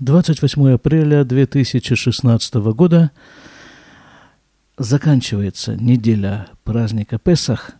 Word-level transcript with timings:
28 0.00 0.72
апреля 0.72 1.24
2016 1.24 2.54
года 2.72 3.10
заканчивается 4.78 5.76
неделя 5.76 6.48
праздника 6.64 7.18
Песах. 7.18 7.72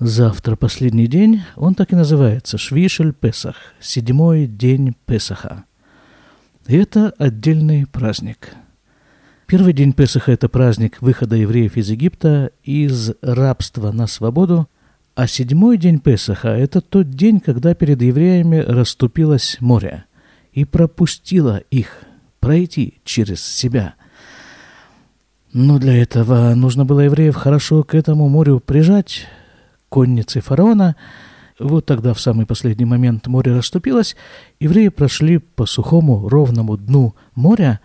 Завтра 0.00 0.56
последний 0.56 1.06
день, 1.06 1.42
он 1.54 1.76
так 1.76 1.92
и 1.92 1.96
называется, 1.96 2.58
Швишель 2.58 3.12
Песах, 3.12 3.54
седьмой 3.78 4.46
день 4.46 4.96
Песаха. 5.06 5.66
И 6.66 6.76
это 6.76 7.10
отдельный 7.16 7.86
праздник. 7.86 8.50
Первый 9.46 9.74
день 9.74 9.92
Песаха– 9.92 10.32
это 10.32 10.48
праздник 10.48 11.00
выхода 11.00 11.36
евреев 11.36 11.76
из 11.76 11.90
Египта, 11.90 12.50
из 12.64 13.12
рабства 13.22 13.92
на 13.92 14.08
свободу, 14.08 14.68
а 15.14 15.28
седьмой 15.28 15.78
день 15.78 16.00
Песаха– 16.00 16.48
это 16.48 16.80
тот 16.80 17.08
день, 17.10 17.38
когда 17.38 17.72
перед 17.76 18.02
евреями 18.02 18.56
расступилось 18.56 19.58
море– 19.60 20.06
и 20.52 20.64
пропустила 20.64 21.58
их 21.70 22.04
пройти 22.40 23.00
через 23.04 23.42
себя. 23.42 23.94
Но 25.52 25.78
для 25.78 26.00
этого 26.02 26.54
нужно 26.54 26.84
было 26.84 27.00
евреев 27.00 27.34
хорошо 27.34 27.82
к 27.84 27.94
этому 27.94 28.28
морю 28.28 28.60
прижать, 28.60 29.26
конницы 29.88 30.40
фараона. 30.40 30.96
Вот 31.58 31.86
тогда 31.86 32.14
в 32.14 32.20
самый 32.20 32.46
последний 32.46 32.86
момент 32.86 33.26
море 33.26 33.54
расступилось, 33.54 34.16
евреи 34.58 34.88
прошли 34.88 35.38
по 35.38 35.66
сухому 35.66 36.28
ровному 36.28 36.76
дну 36.76 37.14
моря, 37.34 37.80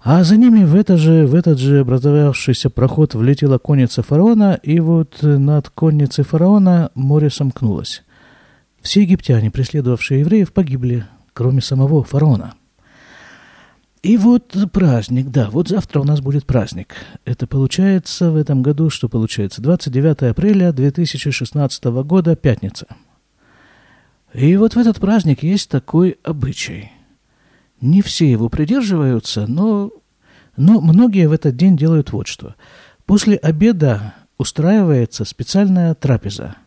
а 0.00 0.22
за 0.22 0.36
ними 0.36 0.64
в, 0.64 0.76
это 0.76 0.96
же, 0.96 1.26
в 1.26 1.34
этот 1.34 1.58
же 1.58 1.80
образовавшийся 1.80 2.70
проход 2.70 3.14
влетела 3.14 3.58
конница 3.58 4.04
фараона, 4.04 4.58
и 4.62 4.78
вот 4.78 5.18
над 5.20 5.68
конницей 5.70 6.22
фараона 6.22 6.90
море 6.94 7.28
сомкнулось. 7.28 8.04
Все 8.80 9.02
египтяне, 9.02 9.50
преследовавшие 9.50 10.20
евреев, 10.20 10.52
погибли 10.52 11.04
кроме 11.36 11.60
самого 11.60 12.02
фараона. 12.02 12.54
И 14.02 14.16
вот 14.16 14.56
праздник, 14.72 15.28
да, 15.28 15.50
вот 15.50 15.68
завтра 15.68 16.00
у 16.00 16.04
нас 16.04 16.22
будет 16.22 16.46
праздник. 16.46 16.94
Это 17.26 17.46
получается 17.46 18.30
в 18.30 18.36
этом 18.36 18.62
году, 18.62 18.88
что 18.88 19.10
получается, 19.10 19.60
29 19.60 20.30
апреля 20.30 20.72
2016 20.72 21.84
года, 21.84 22.36
пятница. 22.36 22.86
И 24.32 24.56
вот 24.56 24.76
в 24.76 24.78
этот 24.78 24.98
праздник 24.98 25.42
есть 25.42 25.68
такой 25.68 26.16
обычай. 26.22 26.90
Не 27.82 28.00
все 28.00 28.30
его 28.30 28.48
придерживаются, 28.48 29.46
но, 29.46 29.90
но 30.56 30.80
многие 30.80 31.28
в 31.28 31.32
этот 31.32 31.54
день 31.56 31.76
делают 31.76 32.12
вот 32.12 32.28
что. 32.28 32.54
После 33.04 33.36
обеда 33.36 34.14
устраивается 34.38 35.26
специальная 35.26 35.94
трапеза– 35.94 36.56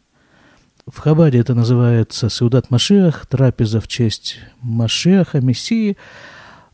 в 0.92 1.00
Хабаде 1.00 1.40
это 1.40 1.54
называется 1.54 2.30
Сеудат 2.30 2.72
Машиах, 2.72 3.26
трапеза 3.26 3.80
в 3.80 3.88
честь 3.88 4.38
Машиаха, 4.62 5.42
Мессии, 5.42 5.98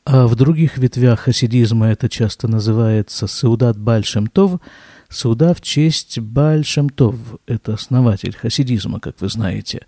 а 0.05 0.27
в 0.27 0.35
других 0.35 0.77
ветвях 0.77 1.21
хасидизма 1.21 1.87
это 1.87 2.09
часто 2.09 2.47
называется 2.47 3.27
Сеудат 3.27 3.77
Бальшем 3.77 4.27
Тов, 4.27 4.61
Сеуда 5.09 5.53
в 5.53 5.61
честь 5.61 6.19
Бальшем 6.19 6.89
Тов, 6.89 7.15
это 7.47 7.73
основатель 7.73 8.35
хасидизма, 8.35 8.99
как 8.99 9.19
вы 9.19 9.29
знаете. 9.29 9.85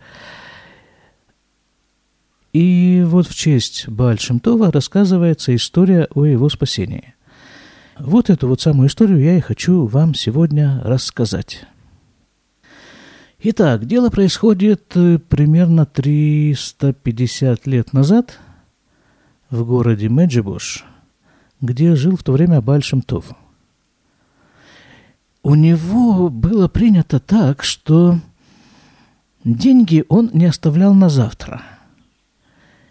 И 2.53 3.03
вот 3.05 3.27
в 3.27 3.35
честь 3.35 3.87
Бальшем 3.87 4.39
Това 4.39 4.71
рассказывается 4.71 5.55
история 5.55 6.07
о 6.15 6.25
его 6.25 6.49
спасении. 6.49 7.13
Вот 7.99 8.29
эту 8.29 8.47
вот 8.47 8.61
самую 8.61 8.89
историю 8.89 9.19
я 9.19 9.37
и 9.37 9.41
хочу 9.41 9.85
вам 9.85 10.13
сегодня 10.15 10.81
рассказать. 10.83 11.67
Итак, 13.39 13.85
дело 13.85 14.09
происходит 14.09 14.93
э, 14.95 15.19
примерно 15.19 15.85
350 15.85 17.67
лет 17.67 17.93
назад 17.93 18.39
в 19.51 19.63
городе 19.63 20.09
Меджибуш, 20.09 20.83
где 21.61 21.95
жил 21.95 22.17
в 22.17 22.23
то 22.23 22.31
время 22.31 22.61
Бальшем 22.61 23.03
Тов. 23.03 23.25
У 25.43 25.53
него 25.53 26.29
было 26.29 26.67
принято 26.67 27.19
так, 27.19 27.63
что 27.63 28.19
деньги 29.43 30.03
он 30.09 30.31
не 30.33 30.45
оставлял 30.45 30.95
на 30.95 31.07
завтра. 31.07 31.61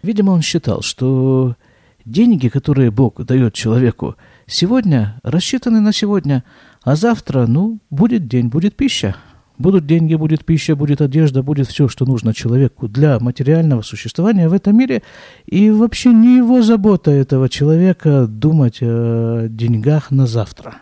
Видимо, 0.01 0.31
он 0.31 0.41
считал, 0.41 0.81
что 0.81 1.57
деньги, 2.05 2.47
которые 2.47 2.89
Бог 2.89 3.21
дает 3.25 3.53
человеку 3.53 4.15
сегодня, 4.45 5.19
рассчитаны 5.23 5.81
на 5.81 5.91
сегодня, 5.91 6.45
а 6.83 6.95
завтра, 6.95 7.47
ну, 7.47 7.79
будет 7.89 8.29
день, 8.29 8.47
будет 8.47 8.77
пища– 8.77 9.17
Будут 9.57 9.87
деньги, 9.87 10.13
будет 10.13 10.45
пища, 10.45 10.75
будет 10.75 11.01
одежда, 11.01 11.41
будет 11.41 11.67
все, 11.67 11.87
что 11.87 12.05
нужно 12.05 12.33
человеку 12.33 12.87
для 12.87 13.19
материального 13.19 13.81
существования 13.81 14.49
в 14.49 14.53
этом 14.53 14.77
мире. 14.77 15.01
И 15.47 15.71
вообще 15.71 16.13
не 16.13 16.37
его 16.37 16.61
забота 16.61 17.09
этого 17.09 17.49
человека 17.49 18.27
думать 18.27 18.79
о 18.81 19.47
деньгах 19.47 20.11
на 20.11 20.27
завтра. 20.27 20.81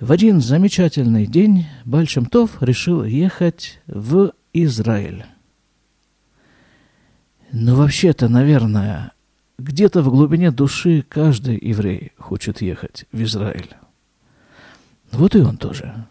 В 0.00 0.10
один 0.10 0.40
замечательный 0.40 1.26
день 1.26 1.66
Бальшемтов 1.84 2.62
решил 2.62 3.04
ехать 3.04 3.80
в 3.86 4.32
Израиль. 4.54 5.24
Но 7.52 7.76
вообще-то, 7.76 8.28
наверное, 8.28 9.12
где-то 9.58 10.02
в 10.02 10.08
глубине 10.08 10.50
души 10.50 11.04
каждый 11.06 11.58
еврей 11.58 12.12
хочет 12.18 12.62
ехать 12.62 13.04
в 13.12 13.22
Израиль. 13.22 13.70
Вот 15.12 15.36
и 15.36 15.40
он 15.40 15.58
тоже 15.58 16.06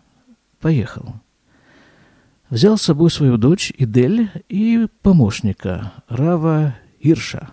поехал. 0.64 1.16
Взял 2.50 2.78
с 2.78 2.84
собой 2.84 3.12
свою 3.12 3.38
дочь 3.38 3.74
Идель 3.78 4.32
и 4.48 4.88
помощника 5.02 5.92
Рава 6.08 6.76
Ирша. 7.02 7.50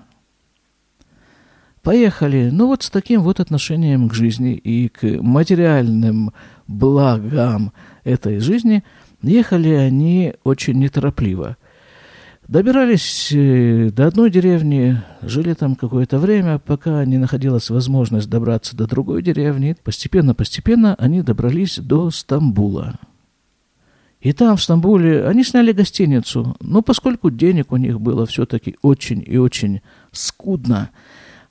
Поехали, 1.83 2.51
ну 2.53 2.69
вот 2.69 2.85
с 2.85 2.91
таким 2.91 3.23
вот 3.23 3.41
отношением 3.41 4.09
к 4.09 4.15
жизни 4.15 4.53
и 4.55 4.89
к 4.89 5.03
материальным 5.23 6.33
благам 6.69 7.73
этой 8.05 8.39
жизни 8.39 8.85
ехали 9.23 9.71
они 9.71 10.35
очень 10.45 10.79
неторопливо. 10.79 11.57
Добирались 12.51 13.31
э, 13.31 13.93
до 13.93 14.09
одной 14.09 14.29
деревни, 14.29 15.01
жили 15.23 15.55
там 15.55 15.77
какое-то 15.77 16.19
время, 16.19 16.59
пока 16.59 17.05
не 17.05 17.17
находилась 17.17 17.71
возможность 17.71 18.29
добраться 18.29 18.77
до 18.77 18.89
другой 18.89 19.23
деревни. 19.23 19.77
Постепенно-постепенно 19.85 20.97
они 20.97 21.23
добрались 21.23 21.79
до 21.79 22.11
Стамбула. 22.11 22.99
И 24.21 24.33
там, 24.33 24.57
в 24.57 24.63
Стамбуле, 24.65 25.27
они 25.27 25.45
сняли 25.45 25.71
гостиницу. 25.71 26.57
Но 26.59 26.83
поскольку 26.83 27.31
денег 27.31 27.71
у 27.71 27.77
них 27.77 28.01
было 28.01 28.27
все-таки 28.27 28.77
очень 28.83 29.23
и 29.25 29.37
очень 29.37 29.81
скудно, 30.11 30.91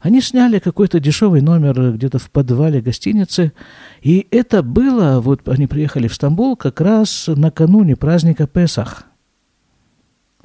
они 0.02 0.20
сняли 0.20 0.60
какой-то 0.60 1.00
дешевый 1.00 1.40
номер 1.40 1.94
где-то 1.94 2.20
в 2.20 2.30
подвале 2.30 2.82
гостиницы. 2.82 3.54
И 4.02 4.28
это 4.32 4.64
было, 4.64 5.22
вот 5.22 5.48
они 5.48 5.66
приехали 5.66 6.10
в 6.10 6.14
Стамбул 6.14 6.58
как 6.58 6.82
раз 6.82 7.30
накануне 7.34 7.96
праздника 7.96 8.48
Песах– 8.48 9.06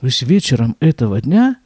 то 0.04 0.08
есть 0.08 0.22
вечером 0.22 0.76
этого 0.80 1.18
дня 1.18 1.56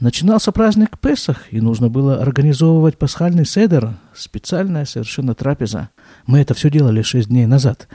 начинался 0.00 0.50
праздник 0.50 0.98
Песах, 0.98 1.52
и 1.52 1.60
нужно 1.60 1.90
было 1.90 2.22
организовывать 2.22 2.96
пасхальный 2.96 3.44
седер, 3.44 3.98
специальная 4.14 4.86
совершенно 4.86 5.34
трапеза. 5.34 5.90
Мы 6.26 6.38
это 6.38 6.54
все 6.54 6.70
делали 6.70 7.02
шесть 7.02 7.28
дней 7.28 7.44
назад. 7.44 7.88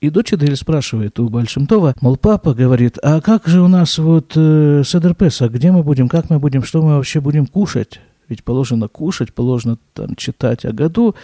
И 0.00 0.08
дочь 0.08 0.32
Эдель 0.32 0.56
спрашивает 0.56 1.20
у 1.20 1.28
Большимтова, 1.28 1.96
мол, 2.00 2.16
папа 2.16 2.54
говорит, 2.54 2.96
а 3.02 3.20
как 3.20 3.46
же 3.46 3.60
у 3.60 3.68
нас 3.68 3.98
вот 3.98 4.32
э, 4.36 4.84
Седер 4.86 5.14
Песах, 5.14 5.52
где 5.52 5.70
мы 5.70 5.82
будем, 5.82 6.08
как 6.08 6.30
мы 6.30 6.38
будем, 6.38 6.62
что 6.62 6.80
мы 6.80 6.96
вообще 6.96 7.20
будем 7.20 7.44
кушать? 7.44 8.00
Ведь 8.30 8.42
положено 8.42 8.88
кушать, 8.88 9.34
положено 9.34 9.76
там 9.92 10.16
читать 10.16 10.64
о 10.64 10.72
году, 10.72 11.14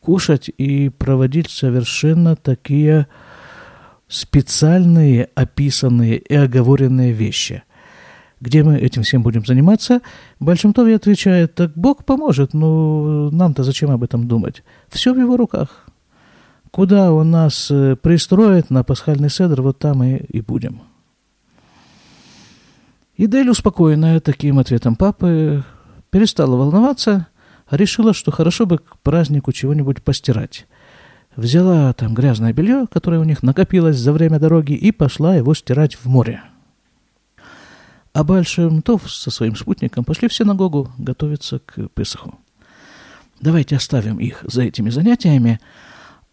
кушать 0.00 0.48
и 0.48 0.88
проводить 0.88 1.50
совершенно 1.50 2.34
такие 2.34 3.08
специальные 4.12 5.30
описанные 5.34 6.18
и 6.18 6.34
оговоренные 6.34 7.12
вещи. 7.12 7.62
Где 8.40 8.62
мы 8.62 8.76
этим 8.76 9.04
всем 9.04 9.22
будем 9.22 9.46
заниматься? 9.46 10.02
Большимтове 10.38 10.96
отвечает, 10.96 11.54
так 11.54 11.72
Бог 11.74 12.04
поможет, 12.04 12.52
но 12.52 13.30
нам-то 13.30 13.62
зачем 13.62 13.90
об 13.90 14.02
этом 14.02 14.28
думать? 14.28 14.64
Все 14.90 15.14
в 15.14 15.18
его 15.18 15.38
руках. 15.38 15.86
Куда 16.70 17.12
он 17.12 17.30
нас 17.30 17.70
э, 17.70 17.96
пристроит 17.96 18.68
на 18.68 18.84
пасхальный 18.84 19.30
седр, 19.30 19.62
вот 19.62 19.78
там 19.78 20.02
и, 20.02 20.16
и 20.16 20.42
будем. 20.42 20.82
Идель, 23.16 23.48
успокоенная 23.48 24.20
таким 24.20 24.58
ответом 24.58 24.96
папы, 24.96 25.64
перестала 26.10 26.56
волноваться, 26.56 27.28
решила, 27.70 28.12
что 28.12 28.30
хорошо 28.30 28.66
бы 28.66 28.78
к 28.78 28.98
празднику 28.98 29.52
чего-нибудь 29.52 30.02
постирать 30.02 30.66
взяла 31.36 31.92
там 31.92 32.14
грязное 32.14 32.52
белье, 32.52 32.86
которое 32.90 33.20
у 33.20 33.24
них 33.24 33.42
накопилось 33.42 33.96
за 33.96 34.12
время 34.12 34.38
дороги, 34.38 34.72
и 34.72 34.92
пошла 34.92 35.36
его 35.36 35.54
стирать 35.54 35.94
в 35.94 36.06
море. 36.06 36.42
А 38.12 38.24
Бальшем 38.24 38.82
Тов 38.82 39.10
со 39.10 39.30
своим 39.30 39.56
спутником 39.56 40.04
пошли 40.04 40.28
в 40.28 40.34
синагогу 40.34 40.92
готовиться 40.98 41.60
к 41.60 41.88
Песаху. 41.94 42.38
Давайте 43.40 43.76
оставим 43.76 44.18
их 44.18 44.44
за 44.46 44.62
этими 44.62 44.90
занятиями, 44.90 45.60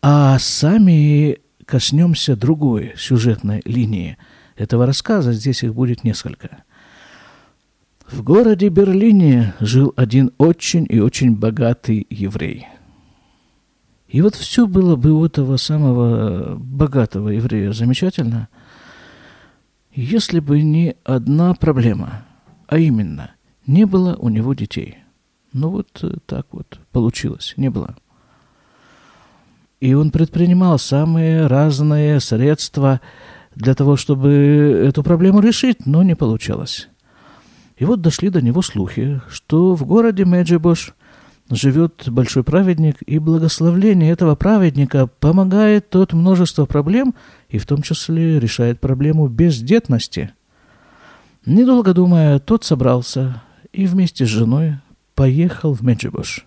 а 0.02 0.38
сами 0.40 1.40
коснемся 1.66 2.36
другой 2.36 2.94
сюжетной 2.98 3.62
линии 3.66 4.18
этого 4.56 4.86
рассказа. 4.86 5.34
Здесь 5.34 5.64
их 5.64 5.74
будет 5.74 6.04
несколько. 6.04 6.64
В 8.12 8.24
городе 8.24 8.70
Берлине 8.70 9.54
жил 9.60 9.94
один 9.96 10.32
очень 10.38 10.86
и 10.90 11.00
очень 11.00 11.36
богатый 11.36 12.06
еврей. 12.10 12.68
И 14.10 14.22
вот 14.24 14.34
все 14.34 14.66
было 14.66 14.96
бы 14.96 15.12
у 15.12 15.24
этого 15.24 15.58
самого 15.58 16.56
богатого 16.58 17.30
еврея 17.30 17.74
замечательно, 17.74 18.50
если 19.94 20.40
бы 20.40 20.62
не 20.64 20.96
одна 21.04 21.54
проблема, 21.54 22.26
а 22.68 22.80
именно, 22.80 23.32
не 23.68 23.86
было 23.86 24.16
у 24.16 24.30
него 24.30 24.56
детей. 24.56 24.98
Ну 25.54 25.70
вот 25.70 26.04
так 26.26 26.48
вот 26.52 26.80
получилось, 26.92 27.54
не 27.56 27.70
было. 27.70 27.96
И 29.80 29.94
он 29.94 30.10
предпринимал 30.10 30.80
самые 30.80 31.46
разные 31.46 32.20
средства 32.20 33.02
для 33.56 33.76
того, 33.76 33.96
чтобы 33.96 34.30
эту 34.88 35.04
проблему 35.04 35.40
решить, 35.40 35.86
но 35.86 36.02
не 36.02 36.16
получалось. 36.16 36.90
И 37.78 37.86
вот 37.86 38.02
дошли 38.02 38.30
до 38.30 38.42
него 38.42 38.62
слухи, 38.64 39.22
что 39.30 39.76
в 39.76 39.86
городе 39.86 40.26
Меджибош 40.26 40.94
живет 41.50 42.08
большой 42.08 42.44
праведник, 42.44 42.98
и 43.06 43.20
благословление 43.20 44.12
этого 44.12 44.36
праведника 44.36 45.08
помогает 45.08 45.96
от 45.96 46.14
множества 46.14 46.66
проблем, 46.66 47.16
и 47.50 47.58
в 47.58 47.66
том 47.66 47.82
числе 47.82 48.40
решает 48.40 48.80
проблему 48.80 49.28
бездетности. 49.28 50.32
Недолго 51.46 51.94
думая, 51.94 52.40
тот 52.40 52.64
собрался 52.64 53.42
и 53.72 53.86
вместе 53.88 54.26
с 54.26 54.30
женой 54.30 54.76
поехал 55.16 55.74
в 55.74 55.82
Меджибош. 55.82 56.46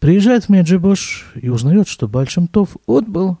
Приезжает 0.00 0.44
в 0.44 0.48
Меджибош 0.48 1.32
и 1.34 1.48
узнает, 1.48 1.88
что 1.88 2.08
Бальшемтов 2.08 2.76
отбыл 2.86 3.38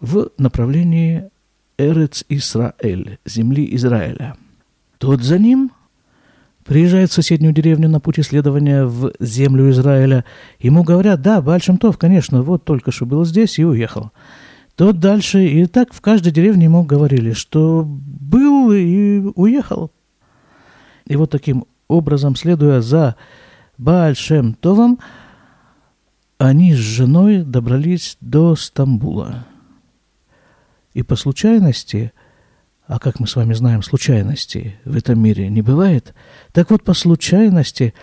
в 0.00 0.30
направлении 0.38 1.30
Эрец 1.78 2.24
Исраэль, 2.28 3.18
земли 3.24 3.68
Израиля. 3.76 4.36
Тот 4.98 5.22
за 5.22 5.38
ним 5.38 5.70
Приезжает 6.66 7.10
в 7.10 7.14
соседнюю 7.14 7.54
деревню 7.54 7.88
на 7.88 8.00
путь 8.00 8.18
исследования 8.18 8.84
в 8.84 9.12
землю 9.20 9.70
Израиля. 9.70 10.24
Ему 10.58 10.82
говорят, 10.82 11.22
да, 11.22 11.40
Бальшемтов, 11.40 11.96
конечно, 11.96 12.42
вот 12.42 12.64
только 12.64 12.90
что 12.90 13.06
был 13.06 13.24
здесь 13.24 13.58
и 13.58 13.64
уехал. 13.64 14.10
Тот 14.74 14.98
дальше, 14.98 15.46
и 15.46 15.66
так 15.66 15.92
в 15.92 16.00
каждой 16.00 16.32
деревне 16.32 16.64
ему 16.64 16.82
говорили, 16.82 17.32
что 17.32 17.84
был 17.86 18.72
и 18.72 19.20
уехал. 19.36 19.92
И 21.06 21.14
вот 21.14 21.30
таким 21.30 21.66
образом, 21.86 22.34
следуя 22.34 22.80
за 22.80 23.14
Бальшемтовым, 23.78 24.98
они 26.38 26.74
с 26.74 26.78
женой 26.78 27.44
добрались 27.44 28.18
до 28.20 28.56
Стамбула. 28.56 29.46
И 30.94 31.04
по 31.04 31.14
случайности– 31.14 32.12
а 32.86 32.98
как 32.98 33.18
мы 33.18 33.26
с 33.26 33.34
вами 33.34 33.52
знаем, 33.52 33.82
случайностей 33.82 34.76
в 34.84 34.96
этом 34.96 35.20
мире 35.20 35.48
не 35.48 35.62
бывает. 35.62 36.14
Так 36.52 36.70
вот, 36.70 36.84
по 36.84 36.94
случайности 36.94 37.94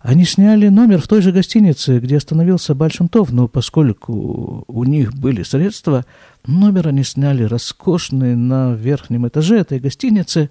они 0.00 0.24
сняли 0.24 0.68
номер 0.68 1.02
в 1.02 1.08
той 1.08 1.20
же 1.20 1.30
гостинице, 1.30 1.98
где 1.98 2.16
остановился 2.16 2.74
Большимтов, 2.74 3.32
но 3.32 3.48
поскольку 3.48 4.64
у 4.66 4.84
них 4.84 5.12
были 5.12 5.42
средства, 5.42 6.06
номер 6.46 6.88
они 6.88 7.04
сняли 7.04 7.42
роскошный 7.42 8.34
на 8.34 8.72
верхнем 8.72 9.28
этаже 9.28 9.58
этой 9.58 9.78
гостиницы. 9.78 10.48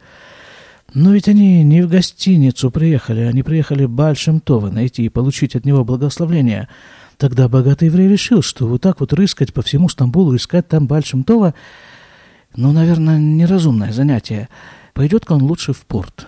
Но 0.93 1.11
ведь 1.11 1.27
они 1.27 1.63
не 1.63 1.81
в 1.81 1.89
гостиницу 1.89 2.69
приехали, 2.69 3.21
они 3.21 3.41
приехали 3.41 3.87
Большимтова 3.87 4.69
найти 4.69 5.05
и 5.05 5.09
получить 5.09 5.55
от 5.55 5.65
него 5.65 5.83
благословление. 5.83 6.67
Тогда 7.17 7.49
богатый 7.49 7.85
еврей 7.85 8.07
решил, 8.07 8.43
что 8.43 8.67
вот 8.67 8.81
так 8.81 8.99
вот 8.99 9.13
рыскать 9.13 9.51
по 9.51 9.63
всему 9.63 9.89
Стамбулу, 9.89 10.35
искать 10.35 10.67
там 10.67 10.85
Большимтова– 10.85 11.55
ну, 12.59 12.73
наверное, 12.73 13.17
неразумное 13.17 13.93
занятие. 13.93 14.49
Пойдет-ка 14.93 15.31
он 15.31 15.43
лучше 15.43 15.71
в 15.71 15.85
порт. 15.85 16.27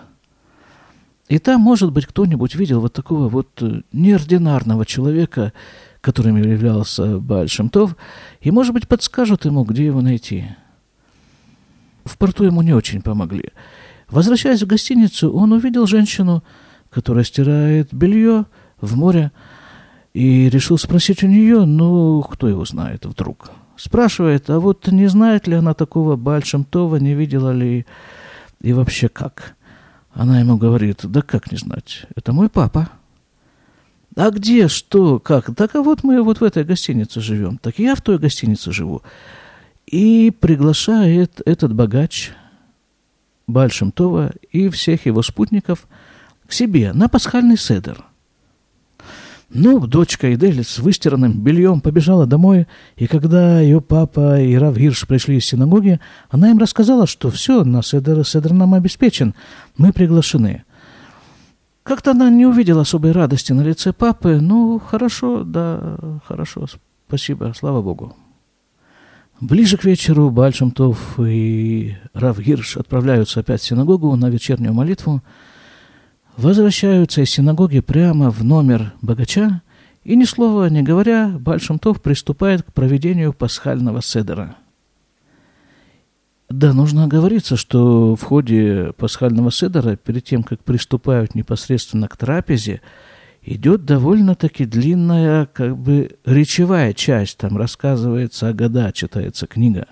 И 1.28 1.38
там, 1.38 1.60
может 1.60 1.92
быть, 1.92 2.06
кто-нибудь 2.06 2.54
видел 2.54 2.80
вот 2.80 2.94
такого 2.94 3.28
вот 3.28 3.50
э, 3.60 3.82
неординарного 3.92 4.86
человека, 4.86 5.52
которым 6.00 6.38
являлся 6.38 7.18
Бальшемтов, 7.18 7.96
и, 8.40 8.50
может 8.50 8.72
быть, 8.72 8.88
подскажут 8.88 9.44
ему, 9.44 9.64
где 9.64 9.84
его 9.84 10.00
найти. 10.00 10.46
В 12.06 12.16
порту 12.16 12.44
ему 12.44 12.62
не 12.62 12.72
очень 12.72 13.02
помогли. 13.02 13.50
Возвращаясь 14.08 14.62
в 14.62 14.66
гостиницу, 14.66 15.30
он 15.30 15.52
увидел 15.52 15.86
женщину, 15.86 16.42
которая 16.88 17.24
стирает 17.24 17.92
белье 17.92 18.46
в 18.80 18.96
море, 18.96 19.32
и 20.14 20.48
решил 20.48 20.78
спросить 20.78 21.22
у 21.22 21.26
нее, 21.26 21.66
ну, 21.66 22.22
кто 22.22 22.48
его 22.48 22.64
знает 22.64 23.04
вдруг. 23.04 23.50
Спрашивает, 23.76 24.50
а 24.50 24.60
вот 24.60 24.86
не 24.88 25.06
знает 25.06 25.46
ли 25.46 25.54
она 25.54 25.74
такого 25.74 26.16
Бальшемтова, 26.16 26.96
не 26.96 27.14
видела 27.14 27.50
ли 27.50 27.86
и 28.60 28.72
вообще 28.72 29.08
как? 29.08 29.56
Она 30.12 30.40
ему 30.40 30.56
говорит, 30.56 31.00
да 31.04 31.22
как 31.22 31.50
не 31.50 31.58
знать, 31.58 32.06
это 32.14 32.32
мой 32.32 32.48
папа. 32.48 32.90
А 34.14 34.30
где, 34.30 34.68
что, 34.68 35.18
как? 35.18 35.54
Так 35.54 35.74
а 35.74 35.82
вот 35.82 36.04
мы 36.04 36.22
вот 36.22 36.40
в 36.40 36.44
этой 36.44 36.64
гостинице 36.64 37.20
живем. 37.20 37.56
Так 37.56 37.78
я 37.78 37.94
в 37.94 38.02
той 38.02 38.18
гостинице 38.18 38.70
живу. 38.70 39.02
И 39.86 40.30
приглашает 40.30 41.40
этот 41.46 41.74
богач 41.74 42.32
Бальшемтова 43.46 44.32
и 44.50 44.68
всех 44.68 45.06
его 45.06 45.22
спутников 45.22 45.88
к 46.46 46.52
себе 46.52 46.92
на 46.92 47.08
пасхальный 47.08 47.56
седер– 47.56 48.04
ну, 49.54 49.86
дочка 49.86 50.32
Эдель 50.32 50.64
с 50.64 50.78
выстиранным 50.78 51.38
бельем 51.38 51.82
побежала 51.82 52.26
домой, 52.26 52.66
и 52.96 53.06
когда 53.06 53.60
ее 53.60 53.82
папа 53.82 54.40
и 54.40 54.54
Рав 54.54 54.76
Гирш 54.76 55.06
пришли 55.06 55.36
из 55.36 55.44
синагоги, 55.44 56.00
она 56.30 56.50
им 56.50 56.58
рассказала, 56.58 57.06
что 57.06 57.30
все, 57.30 57.62
на 57.62 57.82
Седер, 57.82 58.26
Седер 58.26 58.52
нам 58.52 58.72
обеспечен, 58.72 59.34
мы 59.76 59.92
приглашены. 59.92 60.64
Как-то 61.82 62.12
она 62.12 62.30
не 62.30 62.46
увидела 62.46 62.82
особой 62.82 63.12
радости 63.12 63.52
на 63.52 63.60
лице 63.60 63.92
папы. 63.92 64.38
Ну, 64.40 64.78
хорошо, 64.78 65.44
да, 65.44 65.98
хорошо, 66.26 66.66
спасибо, 67.06 67.52
слава 67.54 67.82
Богу. 67.82 68.16
Ближе 69.40 69.76
к 69.76 69.84
вечеру 69.84 70.30
Бальшемтов 70.30 71.18
и 71.18 71.96
Рав 72.14 72.38
Гирш 72.38 72.78
отправляются 72.78 73.40
опять 73.40 73.60
в 73.60 73.66
синагогу 73.66 74.16
на 74.16 74.30
вечернюю 74.30 74.72
молитву– 74.72 75.22
возвращаются 76.36 77.22
из 77.22 77.30
синагоги 77.30 77.80
прямо 77.80 78.30
в 78.30 78.44
номер 78.44 78.92
богача, 79.00 79.62
и 80.04 80.16
ни 80.16 80.24
слова 80.24 80.68
не 80.68 80.82
говоря, 80.82 81.28
Бальшемтов 81.28 82.02
приступает 82.02 82.62
к 82.62 82.72
проведению 82.72 83.32
пасхального 83.32 84.02
седера. 84.02 84.56
Да, 86.48 86.74
нужно 86.74 87.04
оговориться, 87.04 87.56
что 87.56 88.14
в 88.14 88.22
ходе 88.22 88.92
пасхального 88.98 89.50
седера, 89.50 89.96
перед 89.96 90.24
тем, 90.24 90.42
как 90.42 90.62
приступают 90.62 91.34
непосредственно 91.34 92.08
к 92.08 92.16
трапезе, 92.16 92.82
идет 93.42 93.84
довольно-таки 93.84 94.66
длинная, 94.66 95.46
как 95.46 95.76
бы, 95.78 96.16
речевая 96.26 96.92
часть. 96.92 97.38
Там 97.38 97.56
рассказывается 97.56 98.48
о 98.48 98.52
года, 98.52 98.92
читается 98.92 99.46
книга. 99.46 99.86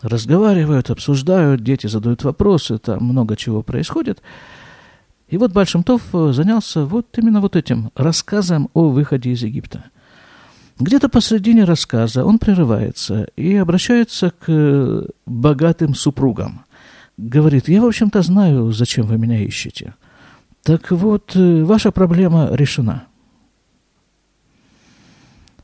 Разговаривают, 0.00 0.90
обсуждают, 0.90 1.62
дети 1.62 1.88
задают 1.88 2.24
вопросы, 2.24 2.78
там 2.78 3.04
много 3.04 3.36
чего 3.36 3.62
происходит– 3.62 4.22
и 5.28 5.38
вот 5.38 5.52
Бальшемтов 5.52 6.02
э, 6.12 6.32
занялся 6.32 6.84
вот 6.84 7.06
именно 7.18 7.40
вот 7.40 7.56
этим 7.56 7.90
рассказом 7.94 8.68
о 8.74 8.90
выходе 8.90 9.30
из 9.30 9.42
Египта. 9.42 9.84
Где-то 10.78 11.08
посредине 11.08 11.64
рассказа 11.64 12.24
он 12.24 12.38
прерывается 12.38 13.28
и 13.36 13.54
обращается 13.54 14.30
к 14.30 14.44
э, 14.48 15.06
богатым 15.24 15.94
супругам. 15.94 16.64
Говорит, 17.16 17.68
я, 17.68 17.80
в 17.80 17.86
общем-то, 17.86 18.22
знаю, 18.22 18.72
зачем 18.72 19.06
вы 19.06 19.16
меня 19.16 19.40
ищете. 19.40 19.94
Так 20.62 20.90
вот, 20.90 21.34
э, 21.34 21.64
ваша 21.64 21.90
проблема 21.90 22.50
решена. 22.52 23.04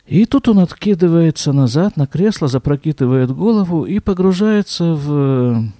И 0.06 0.24
тут 0.24 0.48
он 0.48 0.60
откидывается 0.60 1.52
назад 1.52 1.96
на 1.96 2.06
кресло, 2.06 2.48
запрокидывает 2.48 3.30
голову 3.30 3.84
и 3.84 4.00
погружается 4.00 4.94
в 4.94 5.70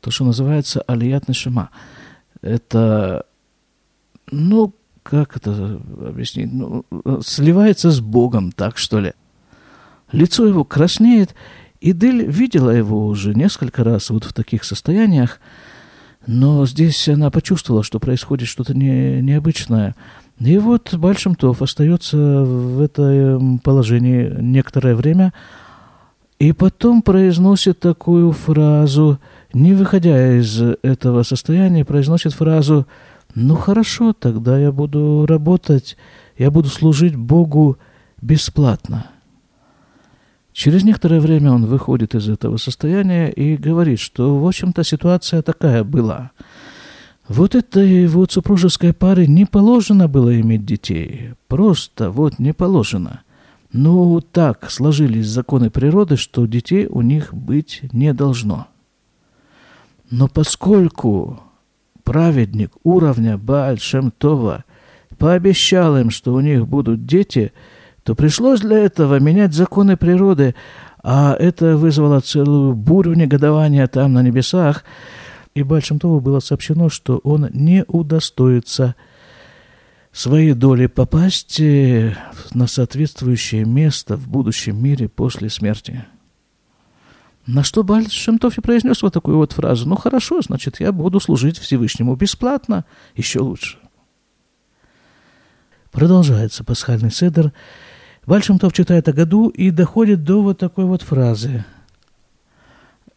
то, 0.00 0.10
что 0.10 0.24
называется 0.24 0.80
алият 0.82 1.28
нешима– 1.28 1.70
это, 2.46 3.26
ну, 4.30 4.72
как 5.02 5.36
это 5.36 5.80
объяснить, 6.06 6.52
ну, 6.52 6.84
сливается 7.22 7.90
с 7.90 8.00
Богом, 8.00 8.52
так 8.52 8.78
что 8.78 9.00
ли. 9.00 9.12
Лицо 10.12 10.46
его 10.46 10.64
краснеет, 10.64 11.34
и 11.80 11.92
Дель 11.92 12.24
видела 12.24 12.70
его 12.70 13.06
уже 13.06 13.34
несколько 13.34 13.84
раз 13.84 14.10
вот 14.10 14.24
в 14.24 14.32
таких 14.32 14.64
состояниях, 14.64 15.40
но 16.26 16.66
здесь 16.66 17.08
она 17.08 17.30
почувствовала, 17.30 17.84
что 17.84 18.00
происходит 18.00 18.48
что-то 18.48 18.74
не, 18.74 19.20
необычное. 19.20 19.94
И 20.38 20.58
вот 20.58 20.94
Бальшемтов 20.94 21.62
остается 21.62 22.16
в 22.16 22.80
этом 22.80 23.58
положении 23.58 24.34
некоторое 24.40 24.94
время, 24.94 25.32
и 26.38 26.52
потом 26.52 27.02
произносит 27.02 27.80
такую 27.80 28.32
фразу– 28.32 29.18
не 29.56 29.72
выходя 29.72 30.36
из 30.36 30.60
этого 30.82 31.22
состояния, 31.22 31.84
произносит 31.84 32.34
фразу 32.34 32.86
«Ну 33.34 33.56
хорошо, 33.56 34.12
тогда 34.12 34.58
я 34.58 34.70
буду 34.70 35.24
работать, 35.26 35.96
я 36.36 36.50
буду 36.50 36.68
служить 36.68 37.16
Богу 37.16 37.78
бесплатно». 38.20 39.06
Через 40.52 40.84
некоторое 40.84 41.20
время 41.20 41.52
он 41.52 41.64
выходит 41.64 42.14
из 42.14 42.28
этого 42.28 42.58
состояния 42.58 43.30
и 43.30 43.56
говорит, 43.56 43.98
что, 43.98 44.38
в 44.38 44.46
общем-то, 44.46 44.84
ситуация 44.84 45.40
такая 45.40 45.84
была. 45.84 46.32
Вот 47.26 47.54
этой 47.54 48.06
вот 48.08 48.32
супружеской 48.32 48.92
паре 48.92 49.26
не 49.26 49.46
положено 49.46 50.06
было 50.06 50.38
иметь 50.38 50.66
детей. 50.66 51.30
Просто 51.48 52.10
вот 52.10 52.38
не 52.38 52.52
положено. 52.52 53.22
Ну, 53.72 54.20
так 54.20 54.70
сложились 54.70 55.26
законы 55.26 55.70
природы, 55.70 56.16
что 56.16 56.46
детей 56.46 56.86
у 56.86 57.00
них 57.00 57.32
быть 57.32 57.80
не 57.92 58.12
должно. 58.12 58.68
Но 60.10 60.28
поскольку 60.28 61.40
праведник 62.04 62.72
уровня 62.84 63.36
Бааль 63.38 63.80
Шемтова 63.80 64.64
пообещал 65.18 65.96
им, 65.96 66.10
что 66.10 66.34
у 66.34 66.40
них 66.40 66.66
будут 66.68 67.06
дети, 67.06 67.52
то 68.02 68.14
пришлось 68.14 68.60
для 68.60 68.78
этого 68.78 69.18
менять 69.18 69.54
законы 69.54 69.96
природы, 69.96 70.54
а 71.02 71.36
это 71.38 71.76
вызвало 71.76 72.20
целую 72.20 72.74
бурю 72.74 73.14
негодования 73.14 73.86
там 73.86 74.12
на 74.12 74.22
небесах– 74.22 74.84
и 75.56 75.62
Бальшемтову 75.62 76.20
было 76.20 76.40
сообщено, 76.40 76.90
что 76.90 77.16
он 77.24 77.48
не 77.54 77.82
удостоится 77.88 78.94
своей 80.12 80.52
доли 80.52 80.86
попасть 80.86 81.58
э, 81.60 82.14
на 82.52 82.66
соответствующее 82.66 83.64
место 83.64 84.18
в 84.18 84.28
будущем 84.28 84.76
мире 84.82 85.08
после 85.08 85.48
смерти. 85.48 86.04
На 87.46 87.62
что 87.62 87.84
Баль 87.84 88.10
Шемтов 88.10 88.58
и 88.58 88.60
произнес 88.60 89.02
вот 89.02 89.14
такую 89.14 89.36
вот 89.36 89.52
фразу. 89.52 89.88
Ну 89.88 89.96
хорошо, 89.96 90.40
значит, 90.40 90.80
я 90.80 90.92
буду 90.92 91.20
служить 91.20 91.58
Всевышнему 91.58 92.16
бесплатно, 92.16 92.84
еще 93.14 93.40
лучше. 93.40 93.78
Продолжается 95.92 96.64
пасхальный 96.64 97.10
седр. 97.10 97.52
Бальшемтов 98.26 98.72
читает 98.72 99.08
о 99.08 99.12
году 99.12 99.48
и 99.48 99.70
доходит 99.70 100.24
до 100.24 100.42
вот 100.42 100.58
такой 100.58 100.84
вот 100.84 101.02
фразы– 101.02 101.64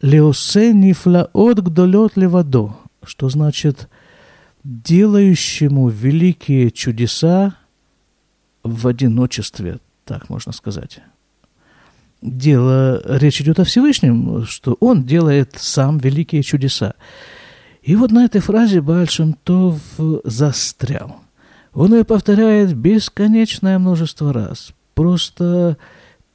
Леосе 0.02 0.72
нифлаот 0.72 1.58
гдолет 1.60 2.16
левадо, 2.16 2.74
что 3.02 3.28
значит 3.28 3.88
делающему 4.64 5.88
великие 5.90 6.70
чудеса 6.70 7.54
в 8.62 8.86
одиночестве, 8.86 9.78
так 10.06 10.30
можно 10.30 10.52
сказать. 10.52 11.00
Дело, 12.22 13.02
речь 13.18 13.40
идет 13.40 13.60
о 13.60 13.64
Всевышнем, 13.64 14.44
что 14.44 14.76
он 14.80 15.04
делает 15.04 15.54
сам 15.56 15.98
великие 15.98 16.42
чудеса. 16.42 16.94
И 17.82 17.96
вот 17.96 18.10
на 18.10 18.24
этой 18.24 18.40
фразе 18.40 18.80
Бальшем 18.80 19.32
Тов 19.32 19.80
застрял. 20.24 21.16
Он 21.72 21.94
ее 21.94 22.04
повторяет 22.04 22.74
бесконечное 22.74 23.78
множество 23.78 24.32
раз. 24.32 24.72
Просто 24.94 25.78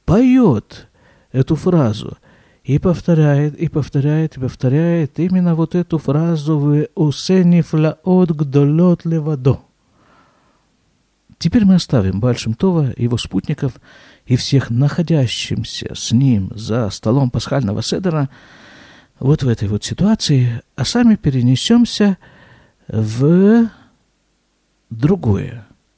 поет 0.04 0.88
эту 1.32 1.56
фразу– 1.56 2.16
и 2.66 2.80
повторяет, 2.80 3.54
и 3.54 3.68
повторяет, 3.68 4.36
и 4.36 4.40
повторяет 4.40 5.20
именно 5.20 5.54
вот 5.54 5.76
эту 5.76 5.98
фразу 5.98 6.58
«Вы 6.58 6.88
усенифлаот 6.96 8.32
гдолот 8.32 9.04
левадо». 9.04 9.60
Теперь 11.38 11.64
мы 11.64 11.76
оставим 11.76 12.18
Большим 12.18 12.54
Това, 12.54 12.92
его 12.96 13.18
спутников 13.18 13.74
и 14.26 14.36
всех 14.36 14.70
находящимся 14.70 15.94
с 15.94 16.12
ним 16.12 16.50
за 16.54 16.90
столом 16.90 17.30
пасхального 17.30 17.82
седера 17.82 18.28
вот 19.18 19.42
в 19.42 19.48
этой 19.48 19.68
вот 19.68 19.84
ситуации, 19.84 20.60
а 20.74 20.84
сами 20.84 21.14
перенесемся 21.14 22.18
в 22.88 23.68
другой 24.90 25.54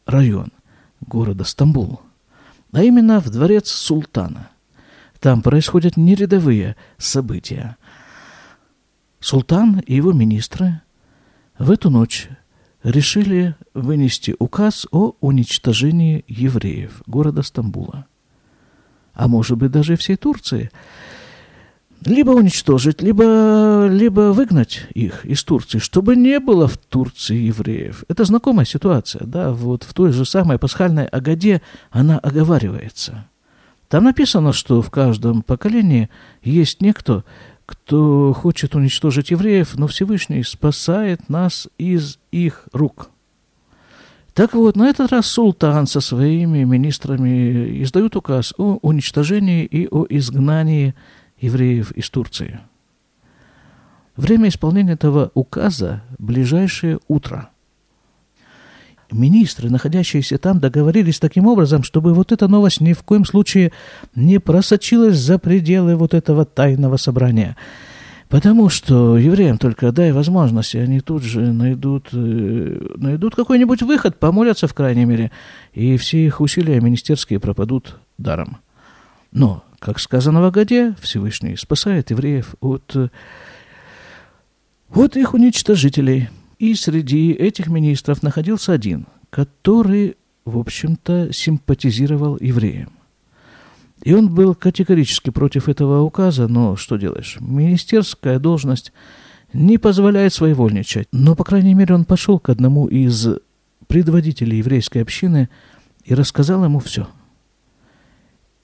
район 0.07 0.53
города 1.01 1.45
Стамбул, 1.45 2.01
а 2.73 2.83
именно 2.83 3.21
в 3.21 3.31
дворец 3.31 3.69
султана– 3.69 4.51
там 5.21 5.43
происходят 5.43 5.97
нерядовые 5.97 6.77
события. 6.97 7.77
Султан 9.21 9.81
и 9.81 9.95
его 9.95 10.13
министры 10.13 10.81
в 11.59 11.71
эту 11.71 11.91
ночь 11.91 12.29
решили 12.85 13.57
вынести 13.75 14.37
указ 14.39 14.87
о 14.93 15.15
уничтожении 15.21 16.25
евреев 16.29 17.03
города 17.07 17.43
Стамбула. 17.43 18.07
А 19.19 19.29
может 19.29 19.59
быть 19.59 19.71
даже 19.71 19.97
всей 19.97 20.17
Турции. 20.17 20.71
Либо 22.07 22.31
уничтожить, 22.31 23.03
либо, 23.03 23.87
либо 23.91 24.33
выгнать 24.33 24.87
их 24.95 25.27
из 25.27 25.45
Турции, 25.45 25.79
чтобы 25.79 26.17
не 26.17 26.41
было 26.41 26.69
в 26.69 26.79
Турции 26.79 27.37
евреев. 27.37 28.05
Это 28.09 28.25
знакомая 28.25 28.65
ситуация, 28.65 29.27
да, 29.27 29.51
вот 29.51 29.83
в 29.83 29.93
той 29.93 30.13
же 30.13 30.25
самой 30.25 30.59
пасхальной 30.59 31.05
Агаде 31.07 31.61
она 31.91 32.19
оговаривается– 32.19 33.27
там 33.89 34.05
написано, 34.05 34.53
что 34.53 34.83
в 34.83 34.91
каждом 34.91 35.43
поколении 35.43 36.11
есть 36.43 36.83
некто, 36.83 37.25
кто 37.65 38.35
хочет 38.35 38.75
уничтожить 38.75 39.31
евреев, 39.31 39.77
но 39.77 39.87
Всевышний 39.87 40.43
спасает 40.43 41.29
нас 41.29 41.69
из 41.79 42.19
их 42.31 42.69
рук. 42.73 43.11
Так 44.39 44.55
вот, 44.55 44.77
на 44.77 44.89
этот 44.89 45.11
раз 45.11 45.27
султан 45.27 45.89
со 45.89 46.01
своими 46.01 46.63
министрами 46.63 47.83
издают 47.83 48.15
указ 48.15 48.55
о 48.57 48.79
уничтожении 48.83 49.65
и 49.65 49.89
о 49.89 50.07
изгнании 50.09 50.95
евреев 51.41 51.91
из 51.91 52.09
Турции. 52.09 52.61
Время 54.15 54.49
исполнения 54.49 54.93
этого 54.93 55.33
указа– 55.35 56.03
ближайшее 56.21 57.01
утро– 57.09 57.51
Министры, 59.11 59.71
находящиеся 59.71 60.39
там, 60.39 60.61
договорились 60.61 61.19
таким 61.19 61.47
образом, 61.47 61.83
чтобы 61.83 62.15
вот 62.15 62.31
эта 62.31 62.47
новость 62.47 62.81
ни 62.81 62.93
в 62.93 63.03
коем 63.03 63.25
случае 63.25 63.73
не 64.15 64.39
просочилась 64.39 65.17
за 65.17 65.39
пределы 65.39 65.97
вот 65.97 66.15
этого 66.15 66.45
тайного 66.45 66.97
собрания. 66.97 67.57
Потому 68.29 68.69
что 68.69 69.17
евреям 69.17 69.57
только 69.57 69.91
дай 69.91 70.13
возможность, 70.13 70.75
и 70.75 70.79
они 70.79 71.01
тут 71.01 71.23
же 71.23 71.53
найдут, 71.53 72.09
э, 72.13 72.97
найдут 72.97 73.35
какой-нибудь 73.35 73.83
выход, 73.83 74.19
помолятся 74.19 74.69
в 74.69 74.75
крайней 74.75 75.07
мере, 75.07 75.31
и 75.73 75.97
все 75.97 76.27
их 76.27 76.41
усилия 76.41 76.81
министерские 76.81 77.41
пропадут 77.41 77.99
даром. 78.19 78.59
Но, 79.33 79.65
как 79.79 79.99
сказано 79.99 80.43
в 80.43 80.45
Агаде, 80.45 80.95
Всевышний 81.01 81.57
спасает 81.57 82.11
евреев 82.11 82.55
от, 82.61 82.95
от 84.95 85.17
их 85.17 85.35
уничтожителей– 85.35 86.29
и 86.59 86.75
среди 86.75 87.33
этих 87.33 87.69
министров 87.69 88.23
находился 88.23 88.73
один, 88.73 89.07
который, 89.31 90.17
в 90.45 90.59
общем-то, 90.59 91.33
симпатизировал 91.33 92.37
евреям. 92.41 92.93
И 94.03 94.15
он 94.15 94.33
был 94.33 94.55
категорически 94.55 95.31
против 95.31 95.69
этого 95.69 96.03
указа, 96.03 96.49
но 96.49 96.77
что 96.77 96.97
делаешь? 96.97 97.39
Министерская 97.41 98.39
должность 98.39 98.93
не 99.53 99.79
позволяет 99.79 100.33
своевольничать. 100.33 101.09
Но, 101.13 101.35
по 101.35 101.45
крайней 101.45 101.75
мере, 101.75 101.95
он 101.95 102.05
пошел 102.05 102.39
к 102.39 102.49
одному 102.49 102.87
из 102.87 103.27
предводителей 103.87 104.59
еврейской 104.59 104.99
общины 104.99 105.49
и 106.05 106.15
рассказал 106.15 106.65
ему 106.65 106.79
все. 106.79 107.09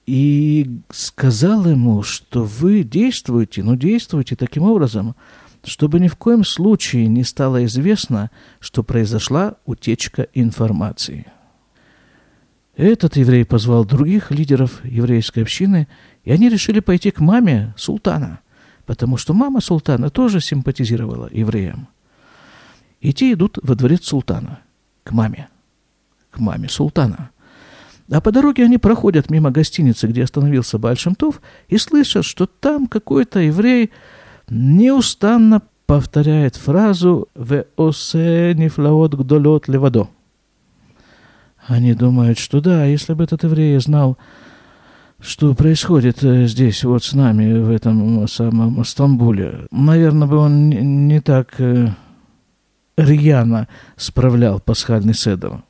И 0.05 0.79
сказал 0.91 1.65
ему, 1.65 2.03
что 2.03 2.43
вы 2.43 2.83
действуете, 2.83 3.63
но 3.63 3.75
действуете 3.75 4.35
таким 4.35 4.63
образом– 4.63 5.15
чтобы 5.65 5.99
ни 5.99 6.07
в 6.07 6.15
коем 6.15 6.43
случае 6.43 7.07
не 7.07 7.23
стало 7.23 7.65
известно, 7.65 8.29
что 8.59 8.83
произошла 8.83 9.55
утечка 9.65 10.27
информации. 10.33 11.25
Этот 12.75 13.15
еврей 13.15 13.45
позвал 13.45 13.85
других 13.85 14.31
лидеров 14.31 14.83
еврейской 14.83 15.39
общины, 15.39 15.87
и 16.25 16.31
они 16.31 16.49
решили 16.49 16.81
пойти 16.81 17.09
к 17.11 17.21
маме 17.21 17.73
султана, 17.77 18.41
потому 18.85 19.15
что 19.15 19.33
мама 19.33 19.61
султана 19.61 20.09
тоже 20.09 20.41
симпатизировала 20.41 21.29
евреям. 21.31 21.87
И 22.99 23.13
те 23.13 23.31
идут 23.31 23.59
во 23.61 23.75
дворец 23.75 24.05
султана, 24.05 24.59
к 25.03 25.11
маме, 25.11 25.47
к 26.31 26.39
маме 26.39 26.67
султана. 26.67 27.29
А 28.11 28.19
по 28.19 28.31
дороге 28.31 28.65
они 28.65 28.77
проходят 28.77 29.29
мимо 29.29 29.51
гостиницы, 29.51 30.07
где 30.07 30.23
остановился 30.23 30.77
Бальшемтов, 30.77 31.41
и 31.69 31.77
слышат, 31.77 32.25
что 32.25 32.45
там 32.45 32.87
какой-то 32.87 33.39
еврей 33.39 33.91
неустанно 34.49 35.61
повторяет 35.85 36.55
фразу 36.55 37.29
«Ве 37.35 37.67
осе 37.77 38.53
нифлаот 38.53 39.15
гдолот 39.15 39.69
левадо». 39.69 40.09
Они 41.67 41.93
думают, 41.93 42.37
что 42.37 42.61
да, 42.61 42.85
если 42.85 43.13
бы 43.13 43.23
этот 43.23 43.43
еврей 43.43 43.79
знал, 43.79 44.17
что 45.19 45.55
происходит 45.55 46.23
э, 46.23 46.45
здесь 46.45 46.83
вот 46.83 47.03
с 47.03 47.13
нами, 47.13 47.59
в 47.59 47.71
этом 47.71 48.27
самом 48.27 48.83
Стамбуле, 48.85 49.65
наверное, 49.71 50.27
бы 50.27 50.37
он 50.37 50.69
не 50.69 51.21
так 51.21 51.59
э, 51.59 51.87
рьяно 52.97 53.67
справлял 53.97 54.59
пасхальный 54.59 55.15
седр. 55.15 55.63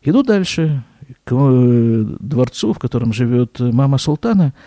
Иду 0.00 0.22
дальше 0.22 0.82
к 1.24 1.32
э, 1.32 2.04
дворцу, 2.20 2.72
в 2.72 2.78
котором 2.78 3.12
живет 3.12 3.60
мама 3.60 3.98
султана– 3.98 4.54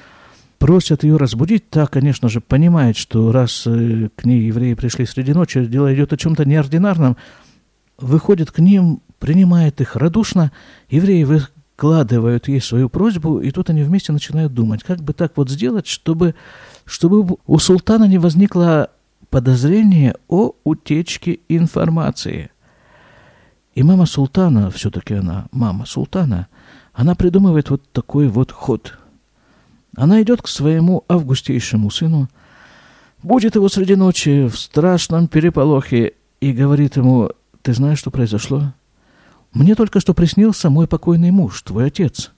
просят 0.60 1.04
ее 1.04 1.18
разбудить, 1.18 1.72
та, 1.72 1.88
конечно 1.88 2.30
же, 2.30 2.40
понимает, 2.40 2.96
что 2.96 3.32
раз 3.32 3.64
к 3.64 4.26
ней 4.26 4.44
евреи 4.44 4.76
пришли 4.76 5.08
среди 5.08 5.34
ночи, 5.34 5.66
дело 5.66 5.92
идет 5.92 6.14
о 6.14 6.18
чем-то 6.18 6.46
неординарном, 6.46 7.18
выходит 7.98 8.52
к 8.52 8.60
ним, 8.60 9.02
принимает 9.22 9.80
их 9.80 9.96
радушно, 9.96 10.52
евреи 10.90 11.24
выкладывают 11.24 12.48
ей 12.48 12.60
свою 12.60 12.90
просьбу, 12.90 13.40
и 13.40 13.52
тут 13.52 13.70
они 13.70 13.84
вместе 13.84 14.12
начинают 14.12 14.54
думать, 14.54 14.84
как 14.84 15.02
бы 15.02 15.14
так 15.14 15.34
вот 15.38 15.50
сделать, 15.50 15.86
чтобы, 15.86 16.34
чтобы 16.86 17.38
у 17.46 17.60
султана 17.60 18.06
не 18.06 18.18
возникло 18.18 18.90
подозрение 19.30 20.16
о 20.28 20.54
утечке 20.64 21.40
информации. 21.48 22.50
И 23.76 23.84
мама 23.84 24.08
султана, 24.08 24.72
все-таки 24.72 25.14
она 25.14 25.46
мама 25.52 25.86
султана, 25.86 26.48
она 26.92 27.14
придумывает 27.14 27.70
вот 27.70 27.84
такой 27.92 28.28
вот 28.28 28.52
ход. 28.52 28.98
Она 29.96 30.22
идет 30.24 30.42
к 30.42 30.48
своему 30.48 31.06
августейшему 31.08 31.92
сыну, 31.92 32.28
будет 33.22 33.54
его 33.54 33.70
среди 33.70 33.96
ночи 33.96 34.48
в 34.48 34.58
страшном 34.58 35.28
переполохе 35.28 36.14
и 36.40 36.52
говорит 36.54 36.98
ему, 36.98 37.30
ты 37.62 37.74
знаешь, 37.74 38.00
что 38.00 38.10
произошло? 38.10 38.74
Мне 39.54 39.76
только 39.76 40.00
что 40.00 40.14
приснился 40.14 40.70
мой 40.70 40.88
покойный 40.88 41.32
муж, 41.32 41.62
твой 41.62 41.88
отец. 41.88 42.32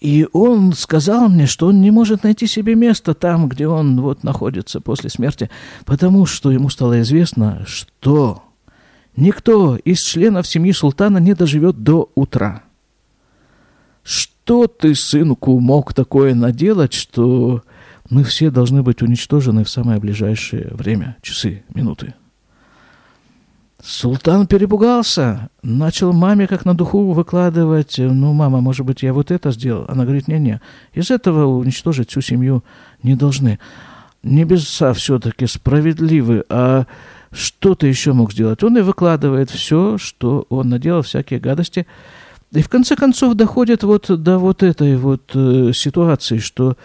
И 0.00 0.26
он 0.34 0.74
сказал 0.74 1.28
мне, 1.30 1.46
что 1.46 1.68
он 1.68 1.80
не 1.80 1.90
может 1.90 2.24
найти 2.24 2.46
себе 2.46 2.74
место 2.74 3.14
там, 3.14 3.48
где 3.48 3.66
он 3.66 4.00
вот 4.02 4.22
находится 4.22 4.82
после 4.82 5.08
смерти, 5.08 5.48
потому 5.86 6.26
что 6.26 6.50
ему 6.50 6.68
стало 6.68 7.00
известно, 7.00 7.64
что 7.66 8.44
никто 9.16 9.76
из 9.76 10.00
членов 10.00 10.46
семьи 10.46 10.72
султана 10.72 11.16
не 11.18 11.34
доживет 11.34 11.82
до 11.82 12.10
утра. 12.14 12.64
Что 14.02 14.66
ты, 14.66 14.94
сынку, 14.94 15.58
мог 15.58 15.94
такое 15.94 16.34
наделать, 16.34 16.92
что 16.92 17.62
мы 18.10 18.24
все 18.24 18.50
должны 18.50 18.82
быть 18.82 19.00
уничтожены 19.00 19.64
в 19.64 19.70
самое 19.70 19.98
ближайшее 20.00 20.68
время, 20.72 21.16
часы, 21.22 21.64
минуты? 21.72 22.12
Султан 23.84 24.46
перепугался, 24.46 25.50
начал 25.62 26.14
маме 26.14 26.46
как 26.46 26.64
на 26.64 26.74
духу 26.74 27.12
выкладывать, 27.12 27.96
ну, 27.98 28.32
мама, 28.32 28.62
может 28.62 28.86
быть, 28.86 29.02
я 29.02 29.12
вот 29.12 29.30
это 29.30 29.50
сделал. 29.50 29.84
Она 29.88 30.04
говорит, 30.04 30.26
не-не, 30.26 30.62
из 30.94 31.10
этого 31.10 31.44
уничтожить 31.58 32.08
всю 32.08 32.22
семью 32.22 32.64
не 33.02 33.14
должны. 33.14 33.58
Небеса 34.22 34.94
все-таки 34.94 35.46
справедливы, 35.46 36.44
а 36.48 36.86
что 37.30 37.74
ты 37.74 37.88
еще 37.88 38.14
мог 38.14 38.32
сделать? 38.32 38.62
Он 38.62 38.78
и 38.78 38.80
выкладывает 38.80 39.50
все, 39.50 39.98
что 39.98 40.46
он 40.48 40.70
наделал, 40.70 41.02
всякие 41.02 41.38
гадости. 41.38 41.86
И 42.52 42.62
в 42.62 42.70
конце 42.70 42.96
концов 42.96 43.34
доходит 43.34 43.82
вот 43.82 44.06
до 44.08 44.38
вот 44.38 44.62
этой 44.62 44.96
вот 44.96 45.32
э, 45.34 45.72
ситуации, 45.74 46.38
что 46.38 46.78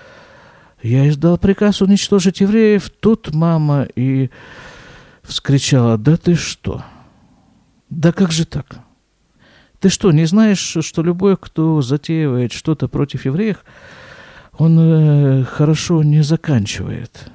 я 0.84 1.08
издал 1.08 1.38
приказ 1.38 1.82
уничтожить 1.82 2.42
евреев, 2.42 2.90
тут 2.90 3.34
мама 3.34 3.88
и 3.96 4.30
вскричала, 5.30 5.98
да 5.98 6.18
ты 6.18 6.36
что? 6.36 6.84
Да 7.90 8.12
как 8.12 8.32
же 8.32 8.46
так? 8.46 8.80
Ты 9.80 9.90
что, 9.90 10.12
не 10.12 10.26
знаешь, 10.26 10.78
что 10.82 11.02
любой, 11.02 11.38
кто 11.38 11.82
затеивает 11.82 12.52
что-то 12.52 12.88
против 12.88 13.26
евреев, 13.26 13.64
он 14.58 14.78
э, 14.80 15.44
хорошо 15.46 16.04
не 16.04 16.22
заканчивает? 16.22 17.32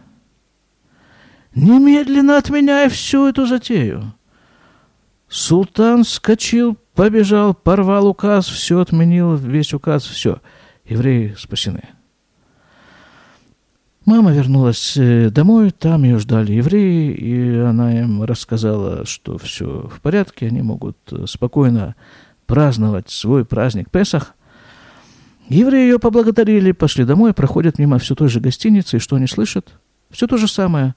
Немедленно 1.55 2.37
отменяй 2.37 2.89
всю 2.91 3.29
эту 3.29 3.47
затею. 3.47 4.13
Султан 5.29 6.05
скочил, 6.05 6.77
побежал, 6.95 7.55
порвал 7.55 8.09
указ, 8.09 8.47
все 8.47 8.81
отменил, 8.81 9.37
весь 9.37 9.73
указ, 9.73 10.05
все. 10.05 10.41
Евреи 10.85 11.35
спасены. 11.39 11.83
Мама 14.05 14.33
вернулась 14.33 14.99
э, 14.99 15.31
домой, 15.31 15.71
там 15.71 16.05
ее 16.05 16.19
ждали 16.19 16.53
евреи, 16.53 17.15
и 17.15 17.57
она 17.57 18.01
им 18.01 18.23
рассказала, 18.23 19.07
что 19.07 19.39
все 19.39 19.89
в 19.91 20.01
порядке, 20.03 20.49
они 20.49 20.61
могут 20.61 20.99
э, 21.11 21.25
спокойно 21.27 21.97
праздновать 22.47 23.09
свой 23.09 23.47
праздник 23.47 23.91
Песах. 23.91 24.35
Евреи 25.49 25.85
ее 25.85 25.99
поблагодарили, 25.99 26.73
пошли 26.73 27.07
домой, 27.07 27.33
проходят 27.33 27.79
мимо 27.79 27.99
все 27.99 28.15
той 28.15 28.29
же 28.29 28.41
гостиницы, 28.41 28.99
и 28.99 29.01
что 29.01 29.17
они 29.17 29.27
слышат? 29.27 29.73
Все 30.11 30.27
то 30.27 30.37
же 30.37 30.49
самое. 30.49 30.95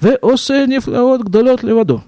«Ве 0.00 0.16
осе 0.16 0.66
нефлаот 0.66 1.24
гдолет 1.24 1.62
леваду». 1.62 2.04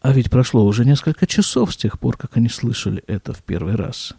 А 0.00 0.12
ведь 0.12 0.30
прошло 0.30 0.64
уже 0.64 0.84
несколько 0.84 1.26
часов 1.26 1.72
с 1.72 1.76
тех 1.76 1.98
пор, 1.98 2.16
как 2.16 2.36
они 2.36 2.48
слышали 2.48 3.02
это 3.06 3.32
в 3.32 3.42
первый 3.42 3.76
раз. 3.76 4.14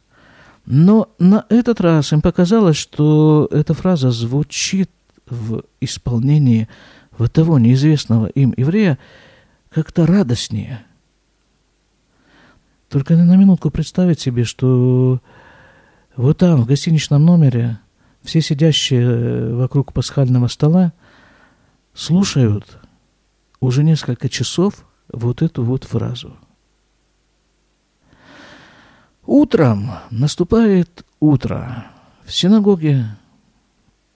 Но 0.66 1.10
на 1.20 1.46
этот 1.50 1.82
раз 1.82 2.14
им 2.14 2.22
показалось, 2.22 2.78
что 2.78 3.50
эта 3.52 3.74
фраза 3.74 4.12
звучит 4.12 4.90
в 5.30 5.64
исполнении 5.82 6.68
вот 7.18 7.34
того 7.34 7.60
неизвестного 7.60 8.28
им 8.28 8.54
еврея 8.58 8.98
как-то 9.70 10.06
радостнее. 10.06 10.84
Только 12.90 13.16
на 13.16 13.36
минутку 13.36 13.72
представить 13.72 14.20
себе, 14.20 14.44
что 14.44 15.20
вот 16.16 16.38
там, 16.38 16.62
в 16.62 16.68
гостиничном 16.68 17.26
номере, 17.26 17.80
все 18.22 18.42
сидящие 18.42 19.56
вокруг 19.56 19.94
пасхального 19.94 20.48
стола 20.48 20.94
слушают 21.94 22.80
уже 23.60 23.84
несколько 23.84 24.30
часов 24.30 24.86
вот 25.12 25.42
эту 25.42 25.64
вот 25.64 25.86
фразу. 25.86 26.38
Утром 29.26 29.92
наступает 30.12 31.06
утро. 31.20 31.86
В 32.26 32.34
синагоге 32.34 33.06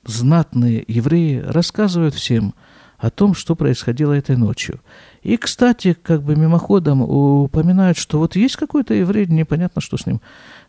знатные 0.08 0.84
евреи 0.88 1.43
рассказывают 1.46 2.15
всем 2.15 2.54
о 2.98 3.12
том, 3.12 3.36
что 3.36 3.56
происходило 3.56 4.13
этой 4.13 4.36
ночью. 4.36 4.82
И, 5.22 5.38
кстати, 5.38 5.96
как 6.02 6.24
бы 6.24 6.36
мимоходом 6.36 7.02
упоминают, 7.02 7.98
что 7.98 8.17
вот 8.17 8.36
есть 8.36 8.56
какой-то 8.56 8.93
еврей, 8.96 9.28
непонятно, 9.28 9.82
что 9.82 9.98
с 9.98 10.08
ним 10.08 10.22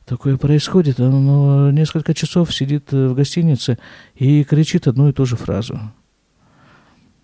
такое 0.05 0.37
происходит, 0.37 1.01
он 1.01 1.74
несколько 1.74 2.12
часов 2.12 2.55
сидит 2.55 2.92
в 2.92 3.14
гостинице 3.14 3.79
и 4.14 4.44
кричит 4.44 4.87
одну 4.87 5.09
и 5.09 5.12
ту 5.12 5.24
же 5.24 5.37
фразу. 5.37 5.81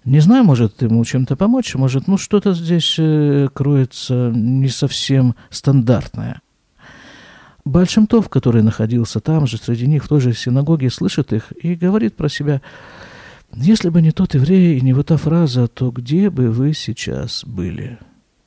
Не 0.04 0.20
знаю, 0.20 0.44
может 0.44 0.82
ему 0.82 1.02
чем-то 1.04 1.34
помочь, 1.34 1.74
может, 1.74 2.08
ну 2.08 2.18
что-то 2.18 2.52
здесь 2.52 2.96
э, 2.98 3.48
кроется 3.52 4.30
не 4.34 4.68
совсем 4.68 5.34
стандартное. 5.48 6.42
Бальшемтов, 7.64 8.28
который 8.28 8.62
находился 8.62 9.20
там 9.20 9.46
же, 9.46 9.56
среди 9.56 9.86
них, 9.86 10.04
в 10.04 10.08
той 10.08 10.20
же 10.20 10.34
синагоге, 10.34 10.90
слышит 10.90 11.32
их 11.32 11.52
и 11.62 11.74
говорит 11.74 12.14
про 12.14 12.28
себя, 12.28 12.60
«Если 13.54 13.88
бы 13.88 14.02
не 14.02 14.10
тот 14.10 14.34
еврей 14.34 14.78
и 14.78 14.82
не 14.82 14.92
вот 14.92 15.06
та 15.06 15.16
фраза, 15.16 15.66
то 15.68 15.90
где 15.90 16.28
бы 16.28 16.50
вы 16.50 16.74
сейчас 16.74 17.44
были? 17.44 17.98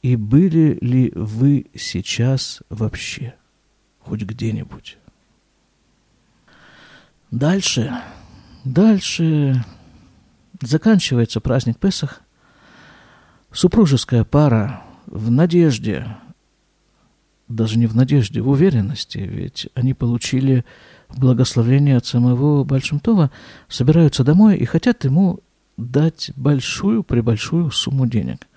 И 0.04 0.16
были 0.16 0.78
ли 0.82 1.12
вы 1.16 1.66
сейчас 1.74 2.62
вообще? 2.70 3.34
Хоть 4.00 4.22
где-нибудь?» 4.22 4.98
Дальше, 7.32 7.92
дальше 8.64 9.66
заканчивается 10.62 11.42
праздник 11.42 11.78
Песах. 11.78 12.22
Супружеская 13.52 14.24
пара 14.24 14.84
в 15.08 15.32
надежде 15.32 16.08
даже 17.48 17.78
не 17.78 17.88
в 17.88 17.96
надежде, 17.96 18.42
в 18.42 18.50
уверенности, 18.50 19.20
ведь 19.20 19.70
они 19.74 19.94
получили 19.94 20.66
благословение 21.10 21.98
от 21.98 22.06
самого 22.06 22.64
Большимтова, 22.64 23.32
собираются 23.70 24.24
домой 24.24 24.58
и 24.58 24.66
хотят 24.66 25.06
ему 25.06 25.40
дать 25.78 26.32
большую-пребольшую 26.36 27.72
сумму 27.72 28.08
денег. 28.08 28.48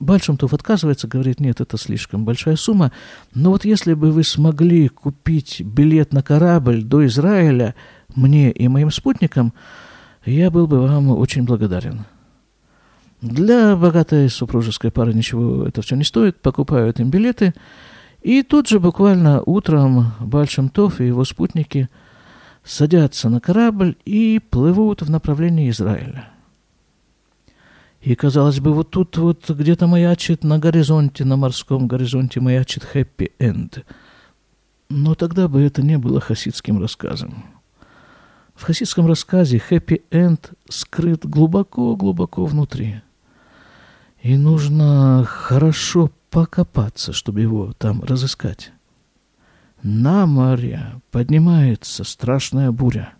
Большимтов 0.00 0.52
отказывается, 0.54 1.06
говорит, 1.06 1.40
нет, 1.40 1.60
это 1.60 1.76
слишком 1.78 2.24
большая 2.24 2.56
сумма, 2.56 2.92
но 3.34 3.50
вот 3.50 3.64
если 3.64 3.94
бы 3.94 4.10
вы 4.10 4.24
смогли 4.24 4.88
купить 4.88 5.60
билет 5.60 6.12
на 6.12 6.22
корабль 6.22 6.82
до 6.82 7.06
Израиля 7.06 7.74
мне 8.14 8.50
и 8.50 8.68
моим 8.68 8.90
спутникам, 8.90 9.52
я 10.24 10.50
был 10.50 10.66
бы 10.66 10.80
вам 10.80 11.10
очень 11.10 11.44
благодарен. 11.44 12.04
Для 13.20 13.76
богатой 13.76 14.28
супружеской 14.28 14.90
пары 14.90 15.14
ничего 15.14 15.66
это 15.66 15.80
все 15.80 15.96
не 15.96 16.04
стоит, 16.04 16.40
покупают 16.40 17.00
им 17.00 17.10
билеты– 17.10 17.52
и 18.24 18.42
тут 18.42 18.68
же 18.68 18.80
буквально 18.80 19.42
утром 19.42 20.14
Бальшемтов 20.18 20.98
и 20.98 21.06
его 21.06 21.24
спутники 21.24 21.90
садятся 22.64 23.28
на 23.28 23.38
корабль 23.38 23.96
и 24.06 24.40
плывут 24.50 25.02
в 25.02 25.10
направлении 25.10 25.68
Израиля. 25.68 26.30
И, 28.00 28.14
казалось 28.14 28.60
бы, 28.60 28.72
вот 28.72 28.90
тут 28.90 29.18
вот 29.18 29.50
где-то 29.50 29.86
маячит 29.86 30.42
на 30.42 30.58
горизонте, 30.58 31.26
на 31.26 31.36
морском 31.36 31.86
горизонте 31.86 32.40
маячит 32.40 32.82
хэппи-энд. 32.84 33.84
Но 34.88 35.14
тогда 35.14 35.46
бы 35.46 35.60
это 35.60 35.82
не 35.82 35.98
было 35.98 36.18
хасидским 36.18 36.80
рассказом. 36.80 37.44
В 38.54 38.62
хасидском 38.62 39.06
рассказе 39.06 39.58
хэппи-энд 39.58 40.52
скрыт 40.70 41.26
глубоко-глубоко 41.26 42.46
внутри. 42.46 43.02
И 44.22 44.38
нужно 44.38 45.24
хорошо 45.26 46.10
покопаться, 46.34 47.12
чтобы 47.12 47.42
его 47.42 47.72
там 47.78 48.02
разыскать. 48.02 48.72
На 49.84 50.26
море 50.26 51.00
поднимается 51.12 52.02
страшная 52.02 52.72
буря. 52.72 53.14